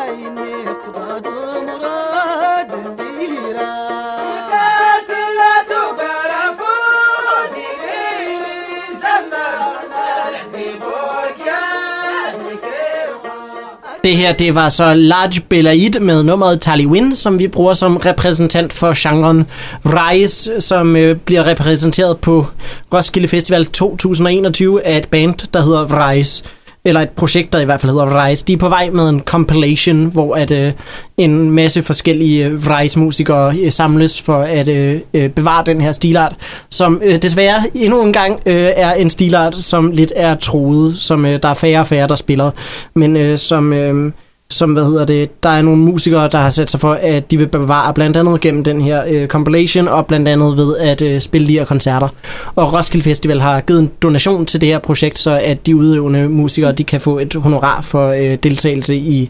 [14.03, 18.73] Det her, det var så Large Belaid med nummeret Taliwin, som vi bruger som repræsentant
[18.73, 19.45] for genren
[19.85, 22.45] Rise, som øh, bliver repræsenteret på
[22.93, 26.43] Roskilde Festival 2021 af et band, der hedder Rise.
[26.85, 28.43] Eller et projekt, der i hvert fald hedder Vrejs.
[28.43, 30.73] De er på vej med en compilation, hvor at, øh,
[31.17, 36.35] en masse forskellige øh, Vrejs-musikere øh, samles for at øh, øh, bevare den her stilart,
[36.69, 41.25] som øh, desværre endnu en gang øh, er en stilart, som lidt er troet, som
[41.25, 42.51] øh, der er færre og færre, der spiller,
[42.95, 43.73] men øh, som...
[43.73, 44.11] Øh,
[44.51, 47.37] som, hvad hedder det, der er nogle musikere, der har sat sig for, at de
[47.37, 51.21] vil bevare blandt andet gennem den her øh, compilation, og blandt andet ved at øh,
[51.21, 52.07] spille de her koncerter.
[52.55, 56.29] Og Roskilde Festival har givet en donation til det her projekt, så at de udøvende
[56.29, 59.29] musikere, de kan få et honorar for øh, deltagelse i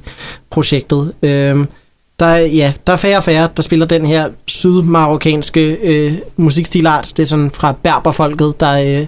[0.50, 1.14] projektet.
[1.24, 1.66] Øh,
[2.20, 7.14] der er, ja, der er færre og færre, der spiller den her sydmarokkanske øh, musikstilart.
[7.18, 9.06] Det er sådan fra berberfolket, der, øh,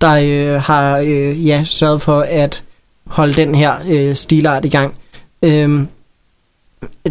[0.00, 0.12] der
[0.54, 2.62] øh, har øh, ja, sørget for at
[3.06, 4.94] holde den her øh, stilart i gang.
[5.44, 5.88] Øhm,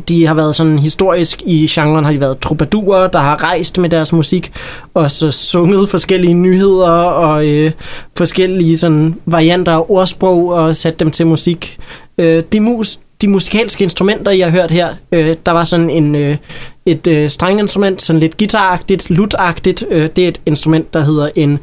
[0.08, 3.90] de har været sådan historisk i genren, har de været troubadurer, der har rejst med
[3.90, 4.52] deres musik,
[4.94, 7.72] og så sunget forskellige nyheder og øh,
[8.18, 11.78] forskellige sådan varianter af ordsprog og sat dem til musik.
[12.18, 16.16] Øh, de, mus, de musikalske instrumenter, jeg har hørt her, øh, der var sådan en,
[16.16, 16.38] øh,
[16.86, 19.86] et øh, strenginstrument, sådan lidt guitaragtigt, lutagtigt.
[19.90, 21.60] Øh, det er et instrument, der hedder en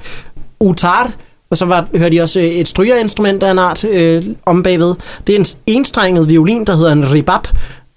[0.61, 1.13] utar,
[1.51, 4.95] og så var, hørte de også øh, et strygerinstrument af en art øh, om bagved.
[5.27, 7.41] Det er en enstrenget violin, der hedder en ribab.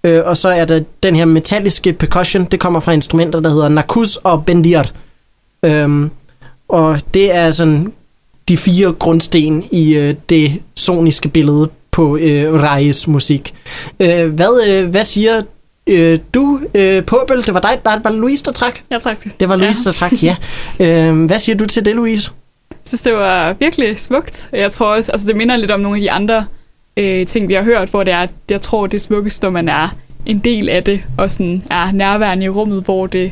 [0.03, 3.69] Øh, og så er der den her metalliske percussion, det kommer fra instrumenter, der hedder
[3.69, 4.83] nakus og bendir.
[5.65, 6.09] Øhm,
[6.69, 7.93] og det er sådan
[8.47, 13.53] de fire grundsten i øh, det soniske billede på øh, Reis musik.
[13.99, 15.41] Øh, hvad, øh, hvad siger
[15.87, 17.45] øh, du, øh, Påbel?
[17.45, 18.79] Det var dig, der var det Louise, der trak?
[18.91, 19.17] Ja, tak.
[19.39, 19.89] Det var Louise, Ja.
[19.89, 20.35] der trak, ja.
[21.09, 22.31] Øh, hvad siger du til det, Louise?
[22.71, 24.49] Jeg synes, det var virkelig smukt.
[24.53, 26.45] Jeg tror også, altså det minder lidt om nogle af de andre
[26.97, 29.69] øh, ting, vi har hørt, hvor det er, jeg tror, det er smukkest, når man
[29.69, 29.95] er
[30.25, 33.31] en del af det, og sådan er nærværende i rummet, hvor det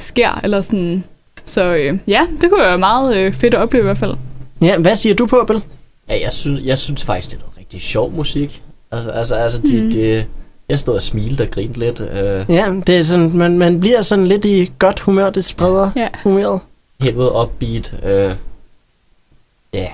[0.00, 1.04] sker, eller sådan.
[1.44, 4.14] Så øh, ja, det kunne være meget øh, fedt at opleve i hvert fald.
[4.62, 5.62] Ja, hvad siger du, Påbel?
[6.08, 8.62] Ja, jeg synes, jeg synes faktisk, det er noget rigtig sjov musik.
[8.92, 9.90] Altså, altså, altså de, Mhm.
[9.90, 10.24] de,
[10.68, 12.00] jeg stod og smilte og grinte lidt.
[12.00, 15.90] Øh, Ja, det er sådan, man, man bliver sådan lidt i godt humør, det spreder
[15.96, 16.08] Ja.
[16.22, 16.60] humøret.
[17.00, 17.94] hævet upbeat.
[18.04, 18.32] Øh,
[19.74, 19.88] ja.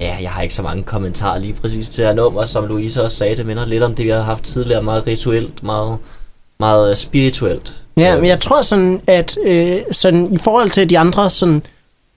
[0.00, 3.16] Ja, jeg har ikke så mange kommentarer lige præcis til her nummer, som Louise også
[3.16, 3.36] sagde.
[3.36, 4.82] Det minder lidt om det, vi har haft tidligere.
[4.82, 5.98] Meget rituelt, meget,
[6.60, 7.74] meget øh, spirituelt.
[7.96, 11.62] Ja, men jeg tror sådan, at øh, sådan, i forhold til de andre, sådan,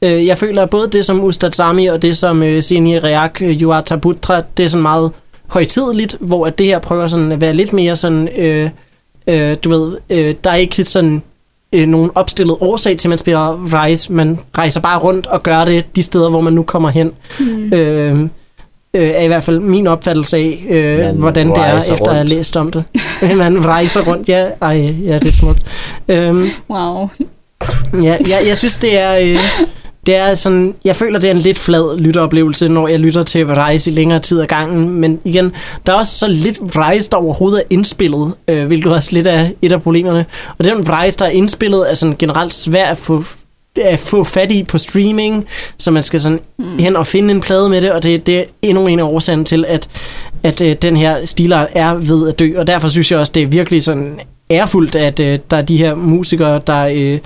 [0.01, 3.41] øh, jeg føler at både det som Ustad Sami og det som øh, Sini Reak
[3.41, 3.59] øh,
[4.57, 5.11] det er sådan meget
[5.47, 8.69] højtideligt, hvor at det her prøver sådan at være lidt mere sådan, øh,
[9.27, 11.23] øh, du ved, øh, der er ikke sådan
[11.73, 14.13] øh, nogen opstillet årsag til, at man spiller Rise.
[14.13, 17.11] Man rejser bare rundt og gør det de steder, hvor man nu kommer hen.
[17.39, 17.73] Mm.
[17.73, 18.27] Øh, øh,
[18.93, 22.19] er i hvert fald min opfattelse af, øh, Man hvordan det er, efter at have
[22.19, 22.29] rundt.
[22.29, 22.83] læst om det.
[23.37, 25.61] man rejser rundt, ja, ej, ja, det er smukt.
[26.07, 27.09] Øhm, Wow.
[27.93, 29.17] Ja, jeg, jeg synes, det er...
[29.21, 29.39] Øh,
[30.05, 33.45] det er sådan, jeg føler, det er en lidt flad lytteoplevelse, når jeg lytter til
[33.45, 34.89] Rise i længere tid ad gangen.
[34.89, 35.51] Men igen,
[35.85, 39.49] der er også så lidt Rise, der overhovedet er indspillet, øh, hvilket også lidt er
[39.61, 40.25] et af problemerne.
[40.57, 43.23] Og den Rise, der er indspillet, er sådan generelt svært at få,
[43.81, 45.45] at få fat i på streaming,
[45.77, 46.77] så man skal sådan mm.
[46.79, 49.45] hen og finde en plade med det, og det, det er endnu en af årsagen
[49.45, 49.89] til, at,
[50.43, 52.53] at øh, den her stilart er ved at dø.
[52.57, 54.19] Og derfor synes jeg også, det er virkelig sådan
[54.51, 56.87] ærefuldt, at øh, der er de her musikere, der...
[56.93, 57.19] Øh,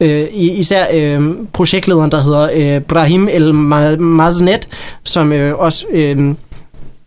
[0.00, 4.68] Øh, i- især øh, projektlederen, der hedder øh, Brahim El Ma- Maznet,
[5.04, 6.28] som øh, også øh,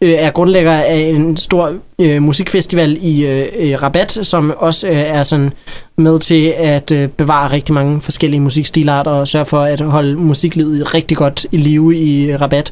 [0.02, 4.96] øh, er grundlægger af en stor øh, musikfestival i øh, øh, Rabat, som også øh,
[4.96, 5.54] er sådan
[5.98, 10.94] med til at øh, bevare rigtig mange forskellige musikstilarter og sørge for at holde musiklivet
[10.94, 12.72] rigtig godt i live i Rabat.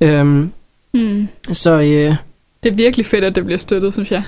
[0.00, 0.50] Øhm,
[0.94, 1.28] Mm.
[1.52, 2.14] så øh,
[2.62, 4.22] Det er virkelig fedt, at det bliver støttet, synes jeg.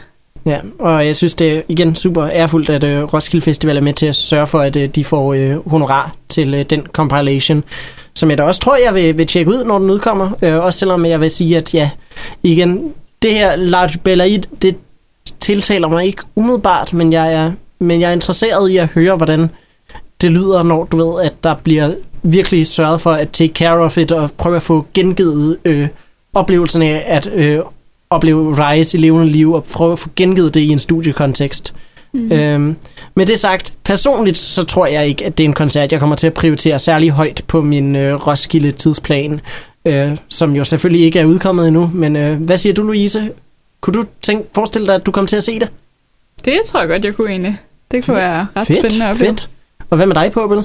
[0.46, 3.92] Ja, og jeg synes, det er igen super ærefuldt, at øh, Roskilde Festival er med
[3.92, 7.64] til at sørge for, at øh, de får øh, honorar til øh, den compilation,
[8.14, 10.30] som jeg da også tror, jeg vil, vil tjekke ud, når den udkommer.
[10.42, 11.90] Øh, også selvom jeg vil sige, at ja,
[12.42, 12.92] igen,
[13.22, 14.76] det her Large Belaid, det
[15.40, 19.50] tiltaler mig ikke umiddelbart, men jeg er, men jeg er interesseret i at høre, hvordan
[20.20, 23.98] det lyder, når du ved, at der bliver virkelig sørget for at take care of
[23.98, 25.88] it og prøve at få gengivet øh,
[26.34, 27.60] oplevelsen af at øh,
[28.10, 31.74] opleve Rise i levende liv og prøve at få gengivet det i en studiekontekst.
[32.12, 32.32] Mm.
[32.32, 32.76] Øhm,
[33.14, 36.16] med det sagt, personligt så tror jeg ikke, at det er en koncert, jeg kommer
[36.16, 39.40] til at prioritere særlig højt på min øh, Roskilde tidsplan,
[39.84, 41.90] øh, som jo selvfølgelig ikke er udkommet endnu.
[41.94, 43.30] Men øh, hvad siger du, Louise?
[43.80, 45.70] Kunne du tænke, forestille dig, at du kommer til at se det?
[46.44, 47.58] Det tror jeg godt, jeg kunne egentlig.
[47.90, 49.30] Det kunne være ret fedt, spændende at opleve.
[49.30, 49.48] fedt.
[49.90, 50.62] Og hvad med dig, Påbel?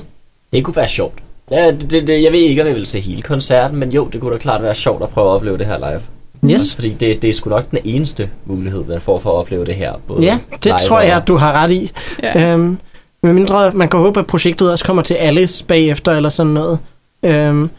[0.53, 1.19] Det kunne være sjovt.
[1.51, 4.21] Ja, det, det, jeg ved ikke, om jeg vil se hele koncerten, men jo, det
[4.21, 6.01] kunne da klart være sjovt at prøve at opleve det her live.
[6.49, 6.75] Yes.
[6.75, 9.75] Fordi det, det er sgu nok den eneste mulighed, man får for at opleve det
[9.75, 9.93] her.
[10.07, 11.91] Både Ja, det tror og- jeg, du har ret i.
[12.23, 12.53] Ja.
[12.53, 12.77] Øhm,
[13.23, 16.79] med mindre man kan håbe, at projektet også kommer til Alice bagefter, eller sådan noget.
[17.25, 17.69] Øhm,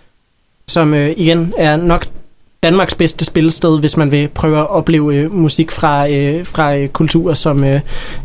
[0.69, 2.07] som øh, igen er nok
[2.63, 6.89] Danmarks bedste spillested, hvis man vil prøve at opleve øh, musik fra, øh, fra øh,
[6.89, 7.81] kulturer, som øh,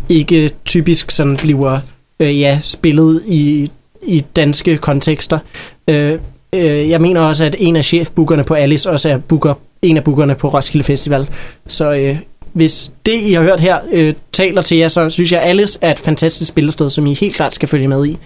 [0.09, 1.79] ikke typisk sådan bliver
[2.19, 3.71] øh, ja, spillet i,
[4.03, 5.39] i danske kontekster.
[5.87, 6.19] Øh,
[6.55, 10.03] øh, jeg mener også, at en af chefbookerne på Alice også er booker, en af
[10.03, 11.29] bookerne på Roskilde Festival.
[11.67, 12.17] Så øh,
[12.53, 15.79] hvis det, I har hørt her, øh, taler til jer, så synes jeg, at Alice
[15.81, 18.17] er et fantastisk spillested, som I helt klart skal følge med i.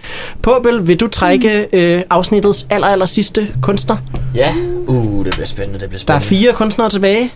[0.42, 3.96] Påbel, vil du trække øh, afsnittets aller, aller sidste kunstner?
[4.34, 4.54] Ja,
[4.86, 6.44] uh, det bliver spændende, det bliver Der er spændende.
[6.44, 7.30] fire kunstnere tilbage.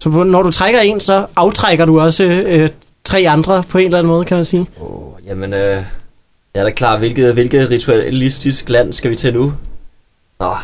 [0.00, 2.68] Så når du trækker en, så aftrækker du også øh,
[3.04, 4.66] tre andre på en eller anden måde, kan man sige.
[4.80, 5.82] Oh, jamen, øh,
[6.54, 6.98] jeg er da klar.
[6.98, 9.52] Hvilket, hvilket ritualistisk land skal vi til nu?
[10.40, 10.54] Nå,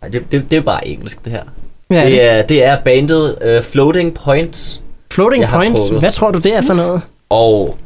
[0.00, 1.42] nej, det, det, det er bare engelsk, det her.
[1.88, 4.82] Hvad er det, er, det er bandet uh, Floating Points.
[5.12, 5.88] Floating jeg Points.
[5.88, 7.02] Hvad tror du, det er for noget?
[7.28, 7.78] Og...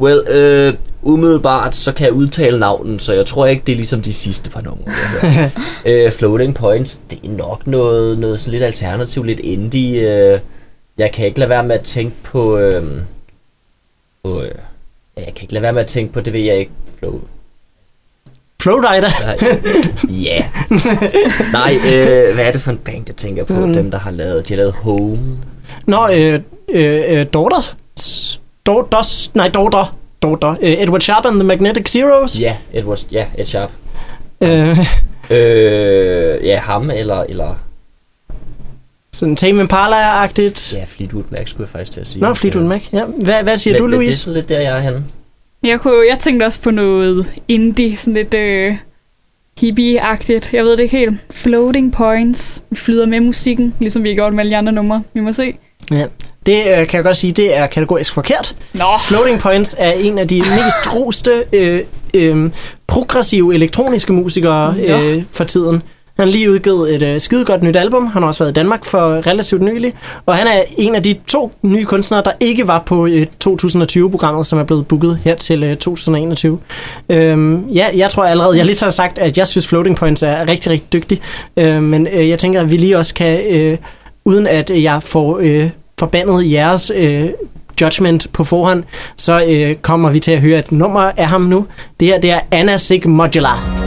[0.00, 4.02] Well, øh, umiddelbart så kan jeg udtale navnen, så jeg tror ikke, det er ligesom
[4.02, 4.92] de sidste par numre.
[5.22, 5.50] jeg
[6.06, 10.00] øh, Floating Points, det er nok noget, noget sådan lidt alternativt, lidt indie.
[10.00, 10.40] Øh,
[10.98, 12.58] jeg kan ikke lade være med at tænke på...
[12.58, 12.84] Øh,
[14.24, 14.50] på øh,
[15.16, 17.20] jeg kan ikke lade være med at tænke på, det ved jeg ikke, Flow.
[18.60, 19.22] Flowrider.
[19.24, 19.38] Nej.
[20.24, 20.44] Ja.
[21.52, 23.52] Nej, øh, hvad er det for en band, jeg tænker på?
[23.66, 23.72] Mm.
[23.74, 24.48] Dem, der har lavet...
[24.48, 25.18] De har lavet Home.
[25.86, 28.40] Nå, øh, øh, øh, Daughters.
[28.66, 29.30] Daughters.
[29.34, 29.96] Nej, Daughter.
[30.22, 30.48] Daughter.
[30.48, 32.38] Uh, Edward Sharp and the Magnetic Zeros.
[32.40, 33.70] Ja, Edward, ja, Ed Sharp.
[34.40, 34.78] Uh,
[35.30, 37.54] Øh, ja, ham eller, eller
[39.12, 40.74] sådan Tame Impala-agtigt.
[40.76, 42.22] ja, Fleetwood Mac, skulle jeg faktisk til at sige.
[42.22, 42.82] Nå, Fleetwood Mac.
[42.92, 43.04] Ja.
[43.04, 44.20] Hvad, hvad siger men, du, men det er Louise?
[44.20, 45.04] sådan lidt der, jeg er henne.
[45.62, 48.76] Jeg, kunne, jeg tænkte også på noget indie, sådan lidt øh,
[49.60, 50.48] hippie-agtigt.
[50.52, 51.20] Jeg ved det ikke helt.
[51.30, 52.62] Floating Points.
[52.70, 55.02] Vi flyder med musikken, ligesom vi har gjort med alle de andre numre.
[55.14, 55.54] Vi må se.
[55.90, 56.06] Ja.
[56.46, 58.56] Det øh, kan jeg godt sige, det er kategorisk forkert.
[58.72, 61.80] Nå, Floating Points er en af de mest roste øh,
[62.16, 62.50] øh,
[62.86, 65.82] progressive elektroniske musikere øh, for tiden.
[66.16, 68.06] Han har lige udgivet et øh, skidegodt nyt album.
[68.06, 69.92] Han har også været i Danmark for relativt nylig.
[70.26, 74.46] Og han er en af de to nye kunstnere, der ikke var på øh, 2020-programmet,
[74.46, 76.58] som er blevet booket her til øh, 2021.
[77.08, 80.48] Øhm, ja, jeg tror allerede, jeg lige har sagt, at jeg synes Floating Points er
[80.48, 81.20] rigtig, rigtig dygtig.
[81.56, 83.78] Øh, men øh, jeg tænker, at vi lige også kan, øh,
[84.24, 87.28] uden at øh, jeg får øh, forbandet jeres øh,
[87.80, 88.84] judgment på forhånd,
[89.16, 91.66] så øh, kommer vi til at høre et nummer af ham nu.
[92.00, 93.79] Det her, det er Anna Sig Modular.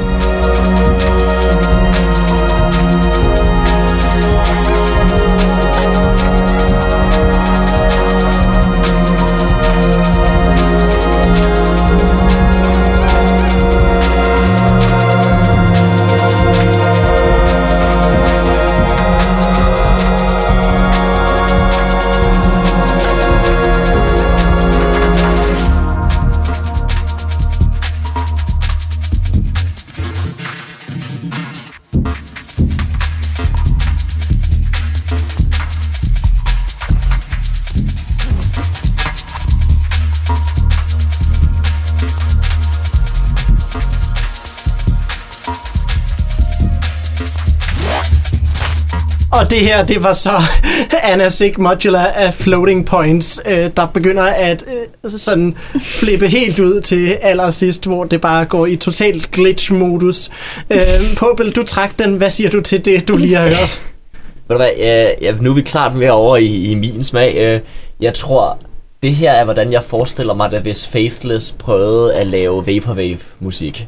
[49.54, 50.30] Det her, det var så
[51.12, 56.82] Anna Sig Modular af Floating Points, øh, der begynder at øh, sådan flippe helt ud
[56.82, 60.30] til allersidst, hvor det bare går i total glitch-modus.
[60.70, 60.80] Øh,
[61.18, 62.16] Popel, du trak den.
[62.16, 63.82] Hvad siger du til det, du lige har hørt?
[64.48, 67.36] Ved du hvad, øh, ja, nu er vi klart mere over i, i min smag.
[67.36, 67.60] Øh,
[68.02, 68.58] Jeg tror,
[69.04, 73.88] det her er, hvordan jeg forestiller mig det, hvis Faithless prøvede at lave Vaporwave-musik.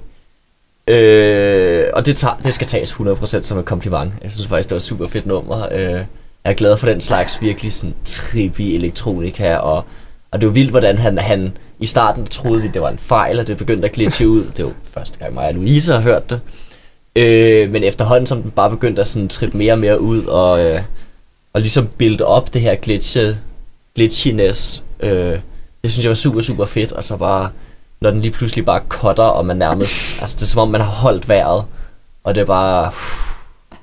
[0.88, 4.14] Øh, og det, tager, det skal tages 100% som et kompliment.
[4.24, 5.68] Jeg synes faktisk, det var et super fedt nummer.
[5.72, 5.92] Øh,
[6.44, 9.84] jeg er glad for den slags virkelig sådan trippy elektronika, og,
[10.32, 13.40] og det var vildt, hvordan han, han i starten troede vi, det var en fejl,
[13.40, 14.44] og det begyndte at glitche ud.
[14.58, 16.40] Det var første gang mig og Louise har hørt det.
[17.16, 20.66] Øh, men efterhånden, som den bare begyndte at sådan trippe mere og mere ud, og,
[20.66, 20.82] øh,
[21.54, 23.38] og ligesom build op det her glitche,
[23.96, 25.40] glitchiness, øh,
[25.84, 27.50] det synes jeg var super, super fedt, og så bare,
[28.02, 30.82] når den lige pludselig bare cutter, og man nærmest, altså det er som om, man
[30.82, 31.64] har holdt vejret,
[32.24, 33.78] og det er bare uh,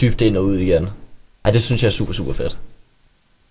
[0.00, 0.88] dybt ind og ud igen.
[1.44, 2.56] Ej, det synes jeg er super, super fedt.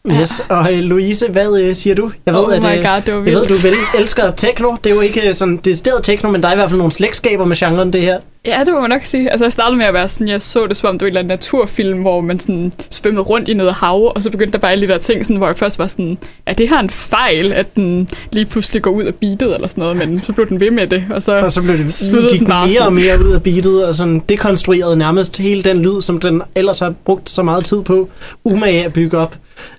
[0.08, 2.12] Yes, og øh, Louise, hvad øh, siger du?
[2.26, 4.76] Jeg Oh at, my øh, God, det var jeg ved, du vel elsker techno.
[4.84, 6.92] Det er jo ikke øh, sådan decideret techno, men der er i hvert fald nogle
[6.92, 8.20] slægtskaber med genren, det her.
[8.46, 9.32] Ja, det må man nok sige.
[9.32, 11.10] Altså, jeg startede med at være sådan, jeg så det som om, det var en
[11.10, 14.58] eller anden naturfilm, hvor man sådan svømmede rundt i noget hav, og så begyndte der
[14.58, 16.90] bare alle de der ting, sådan, hvor jeg først var sådan, er det her en
[16.90, 20.50] fejl, at den lige pludselig går ud af beatet eller sådan noget, men så blev
[20.50, 21.40] den ved med det, og så...
[21.40, 22.94] Og så blev det, sluttede gik den bare mere og sådan.
[22.94, 26.94] mere ud af beatet, og sådan dekonstruerede nærmest hele den lyd, som den ellers har
[27.06, 28.10] brugt så meget tid på,
[28.44, 29.36] umage at bygge op.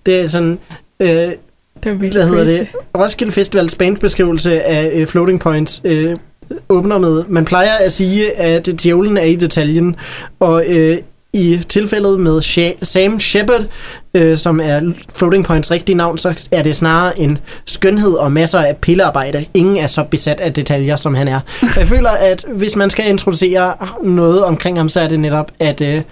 [0.06, 0.58] Det er sådan...
[1.00, 1.36] Øh, det
[1.84, 2.58] var hvad hedder crazy.
[2.58, 2.68] det?
[2.98, 6.16] Roskilde Festivals bandbeskrivelse af øh, Floating Points øh,
[6.68, 9.96] åbner med, man plejer at sige, at djævlen er i detaljen,
[10.40, 10.98] og øh,
[11.34, 12.42] i tilfældet med
[12.82, 13.64] Sam Shepard,
[14.14, 18.59] øh, som er Floating Points rigtige navn, så er det snarere en skønhed og masser
[18.59, 19.44] af pillearbejde.
[19.55, 21.40] Ingen er så besat af detaljer, som han er.
[21.76, 25.80] Jeg føler, at hvis man skal introducere noget omkring ham, så er det netop, at
[25.80, 26.03] øh,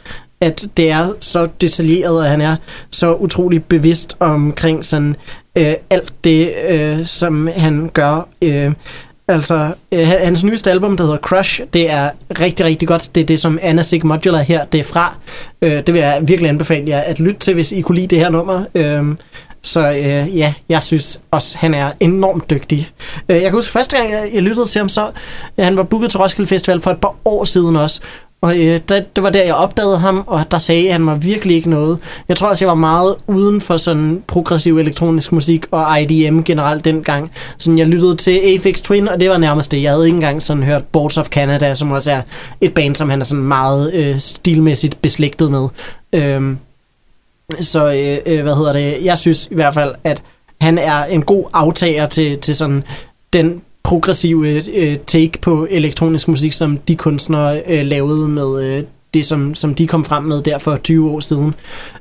[0.43, 2.57] at det er så detaljeret, og han er
[2.91, 5.17] så utrolig bevidst omkring sådan
[5.59, 8.29] øh, alt det, øh, som han gør.
[8.45, 8.73] Øh,
[9.31, 12.11] altså, øh, hans nyeste album, der hedder Crush, det er
[12.41, 13.11] rigtig, rigtig godt.
[13.15, 15.17] Det er det, som Anna Sig Modular her, det er fra.
[15.63, 18.19] Øh, det vil jeg virkelig anbefale jer at lytte til, hvis I kunne lide det
[18.19, 18.65] her nummer.
[18.75, 19.05] Øh,
[19.63, 22.91] så øh, ja, jeg synes også, han er enormt dygtig.
[23.29, 25.11] Øh, jeg kan huske, første gang jeg, jeg lyttede til ham, så
[25.59, 28.01] øh, han var booket til Roskilde Festival for et par år siden også.
[28.43, 31.57] Og øh, det, det var der, jeg opdagede ham, og der sagde han mig virkelig
[31.57, 31.99] ikke noget.
[32.29, 36.85] Jeg tror også, jeg var meget uden for sådan progressiv elektronisk musik og IDM generelt
[36.85, 37.31] dengang.
[37.59, 39.83] Så jeg lyttede til Aphex Twin, og det var nærmest det.
[39.83, 42.23] Jeg havde ikke engang sådan hørt Boards of Canada, som også er
[42.61, 45.69] et band, som han er sådan meget øh, stilmæssigt beslægtet med.
[46.13, 46.59] Øhm,
[47.61, 49.05] så øh, øh, hvad hedder det?
[49.05, 50.23] Jeg synes i hvert fald, at
[50.61, 52.85] han er en god aftager til, til sådan
[53.33, 59.27] den progressive øh, take på elektronisk musik, som de kunstnere øh, lavede med øh, det,
[59.27, 61.55] som, som de kom frem med der for 20 år siden.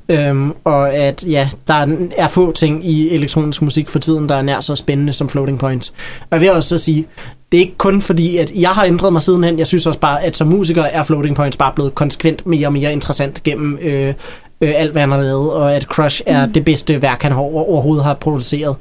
[0.08, 4.42] Øhm, og at ja, der er, få ting i elektronisk musik for tiden, der er
[4.42, 5.92] nær så spændende som Floating Points.
[6.20, 7.06] Og jeg vil også så sige,
[7.52, 9.58] det er ikke kun fordi, at jeg har ændret mig sidenhen.
[9.58, 12.72] Jeg synes også bare, at som musiker er Floating Points bare blevet konsekvent mere og
[12.72, 14.14] mere interessant gennem øh,
[14.60, 16.52] øh, alt, hvad han har lavet, og at Crush er mm.
[16.52, 18.76] det bedste værk, han har over, overhovedet har produceret.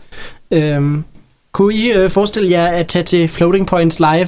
[0.52, 1.04] Øhm,
[1.52, 4.28] kunne I øh, forestille jer at tage til Floating Points live?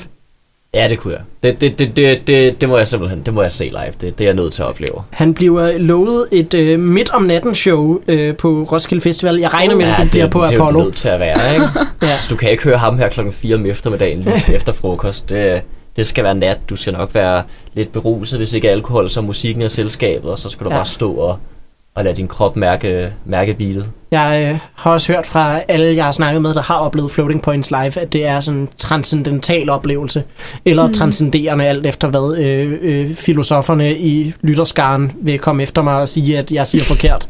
[0.73, 1.21] Ja, det kunne jeg.
[1.43, 3.93] Det, det, det, det, det, det må jeg simpelthen det må jeg se live.
[4.01, 4.93] Det, det er jeg nødt til at opleve.
[5.09, 9.35] Han bliver lovet et øh, midt om natten show øh, på Roskilde Festival.
[9.37, 10.67] Jeg regner med, at det bliver på det, Apollo.
[10.69, 11.65] Det er jo nødt til at være, ikke?
[12.07, 12.17] Ja.
[12.21, 15.29] Så du kan ikke høre ham her klokken 4 om eftermiddagen lige efter frokost.
[15.29, 15.61] Det,
[15.95, 16.57] det skal være nat.
[16.69, 17.43] Du skal nok være
[17.73, 20.75] lidt beruset, hvis ikke alkohol, så musikken og selskabet, og så skal du Ja.
[20.75, 20.79] ja.
[20.79, 21.37] bare stå og,
[21.95, 23.91] og lade din krop mærke, mærke beatet.
[24.11, 27.41] Jeg øh, har også hørt fra alle, jeg har snakket med, der har oplevet Floating
[27.41, 30.23] Points live, at det er sådan en transcendental oplevelse,
[30.65, 30.93] eller mm.
[30.93, 36.37] transcenderende alt efter hvad øh, øh, filosoferne i lytterskaren vil komme efter mig og sige,
[36.37, 37.27] at jeg siger forkert.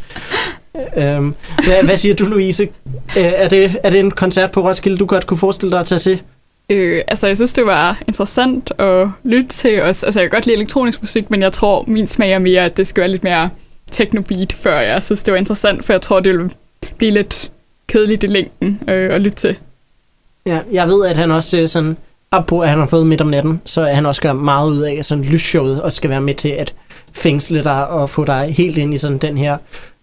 [0.97, 2.63] øhm, så hvad siger du, Louise?
[3.17, 5.85] Øh, er, det, er det en koncert på Roskilde, du godt kunne forestille dig at
[5.85, 6.21] tage til?
[6.69, 9.81] Øh, altså, jeg synes, det var interessant at lytte til.
[9.81, 12.61] Også, altså, jeg kan godt lide elektronisk musik, men jeg tror, min smag er mere,
[12.61, 13.49] at det skal være lidt mere
[13.91, 16.51] technobeat, før jeg synes, det var interessant, for jeg tror, det ville
[16.97, 17.51] blive lidt
[17.87, 19.55] kedeligt i længden øh, at lytte til.
[20.45, 21.97] Ja, jeg ved, at han også øh, sådan,
[22.31, 24.71] op på, at han har fået midt om natten, så er han også gør meget
[24.71, 26.73] ud af, sådan lysshowet og skal være med til at
[27.13, 29.57] fængsle dig og få dig helt ind i sådan den her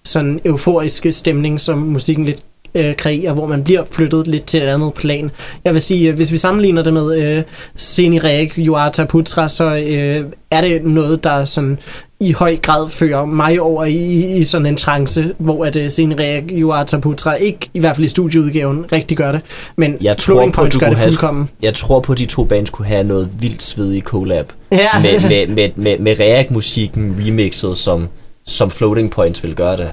[0.04, 2.40] sådan euforiske stemning, som musikken lidt
[2.74, 5.30] øh, kreerer, hvor man bliver flyttet lidt til et andet plan.
[5.64, 7.42] Jeg vil sige, øh, hvis vi sammenligner det med øh,
[7.76, 11.78] Senirek, Yuata Putra, så øh, er det noget, der sådan
[12.20, 16.42] i høj grad fører mig over i, i sådan en trance, hvor at øh, Senirek,
[16.52, 19.40] Yuata Putra ikke, i hvert fald i studieudgaven, rigtig gør det.
[19.76, 21.48] Men Jeg tror Floating på, du gør kunne det have- fuldkommen.
[21.62, 24.52] Jeg tror på, at de to bands kunne have noget vildt svedigt collab.
[24.72, 24.78] Ja.
[25.02, 28.08] med, med, med, med, med React-musikken remixet, som,
[28.46, 29.90] som Floating Points vil gøre det.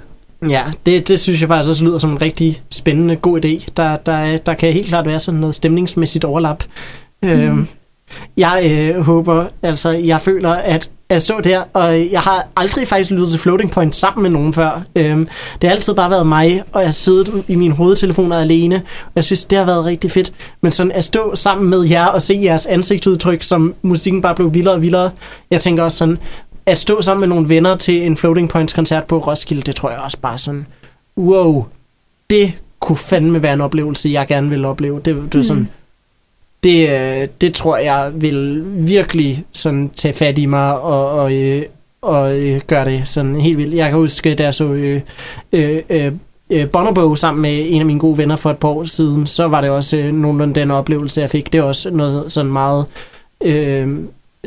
[0.49, 3.67] Ja, det, det synes jeg faktisk også lyder som en rigtig spændende, god idé.
[3.77, 6.63] Der, der, der kan helt klart være sådan noget stemningsmæssigt overlap.
[7.23, 7.29] Mm.
[7.29, 7.67] Øhm,
[8.37, 13.11] jeg øh, håber, altså jeg føler, at at stå der, og jeg har aldrig faktisk
[13.11, 14.81] lyttet til Floating Point sammen med nogen før.
[14.95, 15.27] Øhm,
[15.61, 19.11] det har altid bare været mig, og jeg har siddet i mine hovedtelefoner alene, og
[19.15, 20.33] jeg synes, det har været rigtig fedt.
[20.61, 24.53] Men sådan at stå sammen med jer og se jeres ansigtsudtryk, som musikken bare blev
[24.53, 25.11] vildere og vildere.
[25.51, 26.17] Jeg tænker også sådan,
[26.65, 29.89] at stå sammen med nogle venner til en Floating Points koncert på Roskilde, det tror
[29.89, 30.65] jeg også bare sådan,
[31.17, 31.65] wow,
[32.29, 35.01] det kunne fandme være en oplevelse, jeg gerne vil opleve.
[35.05, 35.67] Det, det er sådan, mm
[36.65, 41.63] det, øh, det tror jeg vil virkelig sådan tage fat i mig og, og, øh,
[42.01, 43.73] og øh, gøre det sådan helt vildt.
[43.73, 45.01] Jeg kan huske, da jeg så øh,
[45.53, 46.11] øh, øh,
[46.49, 49.47] øh Bonobo sammen med en af mine gode venner for et par år siden, så
[49.47, 51.53] var det også øh, nogenlunde den oplevelse, jeg fik.
[51.53, 52.85] Det er også noget sådan meget
[53.43, 53.99] øh,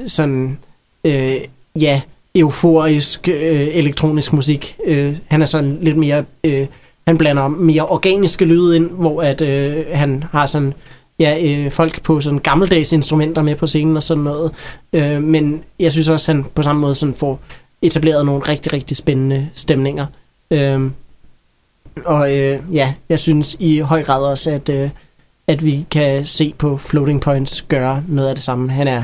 [0.06, 0.58] sådan,
[1.04, 1.34] øh,
[1.80, 2.00] ja,
[2.34, 4.76] euforisk øh, elektronisk musik.
[4.86, 6.66] Øh, han er sådan lidt mere, øh,
[7.06, 10.74] han blander mere organiske lyde ind, hvor at øh, han har sådan,
[11.18, 14.52] ja, øh, folk på sådan gammeldags instrumenter med på scenen og sådan noget.
[14.92, 17.40] Øh, men jeg synes også, han på samme måde sådan får
[17.82, 20.06] etableret nogle rigtig, rigtig spændende stemninger.
[20.50, 20.90] Øh,
[22.04, 24.90] og øh, ja, jeg synes i høj grad også, at, øh,
[25.46, 28.70] at vi kan se på Floating Points gøre noget af det samme.
[28.70, 29.02] Han er,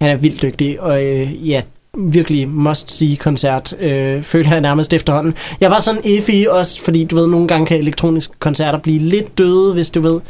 [0.00, 1.62] han er vildt dygtig, og øh, ja,
[1.98, 5.34] virkelig must-see koncert, øh, føler jeg nærmest efterhånden.
[5.60, 9.38] Jeg var sådan effig også, fordi du ved, nogle gange kan elektroniske koncerter blive lidt
[9.38, 10.20] døde, hvis du ved,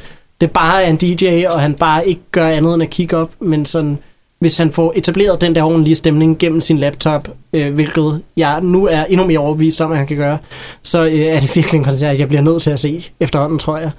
[0.43, 3.30] det bare er en DJ, og han bare ikke gør andet end at kigge op,
[3.40, 3.99] men sådan,
[4.38, 8.86] hvis han får etableret den der ordentlige stemning gennem sin laptop, øh, hvilket jeg nu
[8.86, 10.38] er endnu mere overbevist om, at han kan gøre,
[10.82, 13.78] så øh, er det virkelig en koncert, jeg bliver nødt til at se efterhånden, tror
[13.78, 13.90] jeg.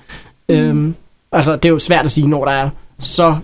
[0.50, 0.56] Mm.
[0.56, 0.96] Øhm,
[1.32, 2.70] altså, det er jo svært at sige, når der er
[3.00, 3.36] så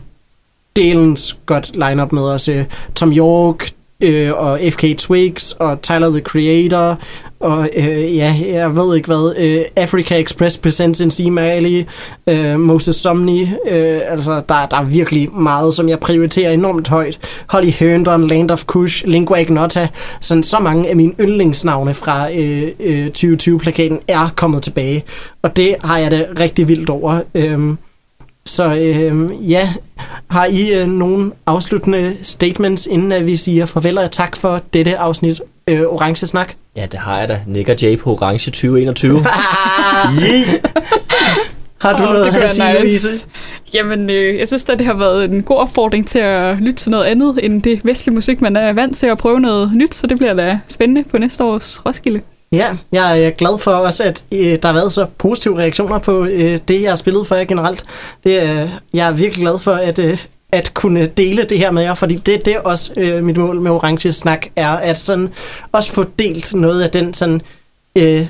[0.75, 2.47] delens godt lineup med os.
[2.47, 3.71] Øh, Tom York
[4.03, 6.97] øh, og FK Twigs og Tyler the Creator
[7.39, 9.33] og øh, ja, jeg ved ikke hvad.
[9.37, 11.27] Øh, Africa Express Presents in C.
[11.31, 11.85] Mali,
[12.27, 13.41] øh, Moses Somni.
[13.41, 17.19] Øh, altså, der, der er virkelig meget, som jeg prioriterer enormt højt.
[17.47, 19.87] Holly Herndon, Land of Kush, Lingua Ignota.
[20.21, 25.03] Sådan, så mange af mine yndlingsnavne fra øh, øh, 2020-plakaten er kommet tilbage.
[25.41, 27.21] Og det har jeg det rigtig vildt over.
[27.35, 27.59] Øh,
[28.49, 29.73] så øh, ja,
[30.29, 34.97] har I øh, nogle afsluttende statements, inden at vi siger farvel og tak for dette
[34.97, 36.53] afsnit øh, Orange Snak?
[36.75, 37.39] Ja, det har jeg da.
[37.47, 39.19] Nick og Jay på Orange 2021.
[41.81, 43.07] Har du Åh, noget at sige, være Louise?
[43.73, 46.91] Jamen, øh, jeg synes at det har været en god opfordring til at lytte til
[46.91, 50.07] noget andet end det vestlige musik, man er vant til at prøve noget nyt, så
[50.07, 52.21] det bliver da spændende på næste års Roskilde.
[52.51, 56.25] Ja, jeg er glad for også, at øh, der har været så positive reaktioner på
[56.25, 57.85] øh, det, jeg har spillet for jer generelt.
[58.23, 60.17] Det, øh, jeg er virkelig glad for, at, øh,
[60.51, 63.61] at kunne dele det her med jer, fordi det, det er også øh, mit mål
[63.61, 65.29] med Orange Snak, er at sådan
[65.71, 67.41] også få delt noget af den sådan
[67.95, 68.25] øh,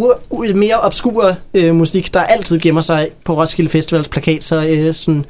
[0.00, 4.56] u- u- mere obskure øh, musik, der altid gemmer sig på Roskilde Festivals plakat, så
[4.68, 5.24] øh, sådan,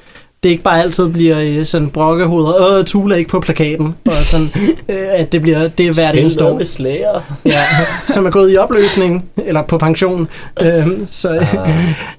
[0.45, 4.49] det ikke bare altid bliver øh, sådan brokkehoveder, åh, Tula ikke på plakaten, og sådan,
[4.89, 7.21] øh, at det bliver, det er hvert eneste år, med Slayer.
[7.47, 7.63] ja,
[8.07, 10.29] som er gået i opløsning, eller på pension.
[10.61, 11.29] Øh, så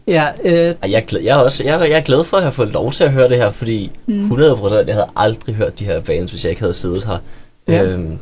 [0.08, 2.44] ja, øh, Jeg er, glad, jeg, er også, jeg, er- jeg er glad for at
[2.44, 4.32] have fået lov til at høre det her, fordi mm.
[4.32, 7.18] 100% jeg havde aldrig hørt de her bands, hvis jeg ikke havde siddet her.
[7.68, 7.84] Ja.
[7.84, 8.18] Øhm,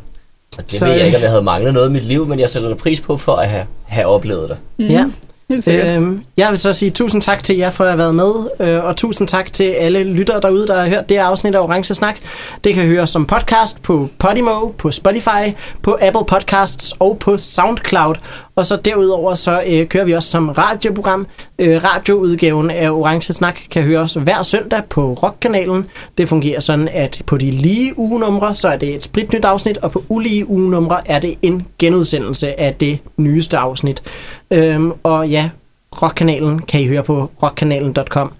[0.57, 2.03] og det Så, så, ved jeg øh, ikke, om jeg havde manglet noget i mit
[2.03, 4.57] liv, men jeg sætter da pris på for at have, have oplevet det.
[4.77, 4.85] Mm.
[4.87, 5.05] ja.
[5.49, 5.87] Helt sikkert.
[5.87, 8.83] Øhm, jeg vil så sige tusind tak til jer for at have været med, øh,
[8.83, 11.93] og tusind tak til alle lyttere derude, der har hørt det her afsnit af Orange
[11.93, 12.15] Snak.
[12.63, 18.15] Det kan høres som podcast på Podimo, på Spotify, på Apple Podcasts og på SoundCloud.
[18.55, 21.27] Og så derudover så øh, kører vi også som radioprogram.
[21.59, 25.85] Øh, radioudgaven af Orange Snak kan høres hver søndag på Rockkanalen.
[26.17, 29.91] Det fungerer sådan, at på de lige ugenumre, så er det et spritnyt afsnit, og
[29.91, 34.03] på ulige ugenumre er det en genudsendelse af det nyeste afsnit.
[34.51, 35.49] Øhm, og ja,
[36.01, 38.31] Rockkanalen kan I høre på rockkanalen.com.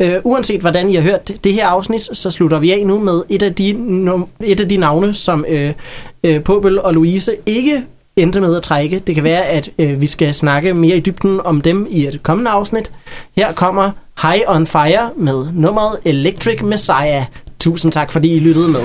[0.00, 3.22] Øh, uanset hvordan I har hørt det her afsnit, så slutter vi af nu med
[3.28, 3.70] et af de,
[4.40, 5.72] et af de navne, som øh,
[6.24, 7.84] øh, Påbøl og Louise ikke
[8.16, 8.98] endte med at trække.
[8.98, 12.22] Det kan være, at øh, vi skal snakke mere i dybden om dem i et
[12.22, 12.92] kommende afsnit.
[13.36, 13.90] Her kommer
[14.22, 17.24] High on Fire med nummeret Electric Messiah.
[17.60, 18.82] Tusind tak, fordi I lyttede med.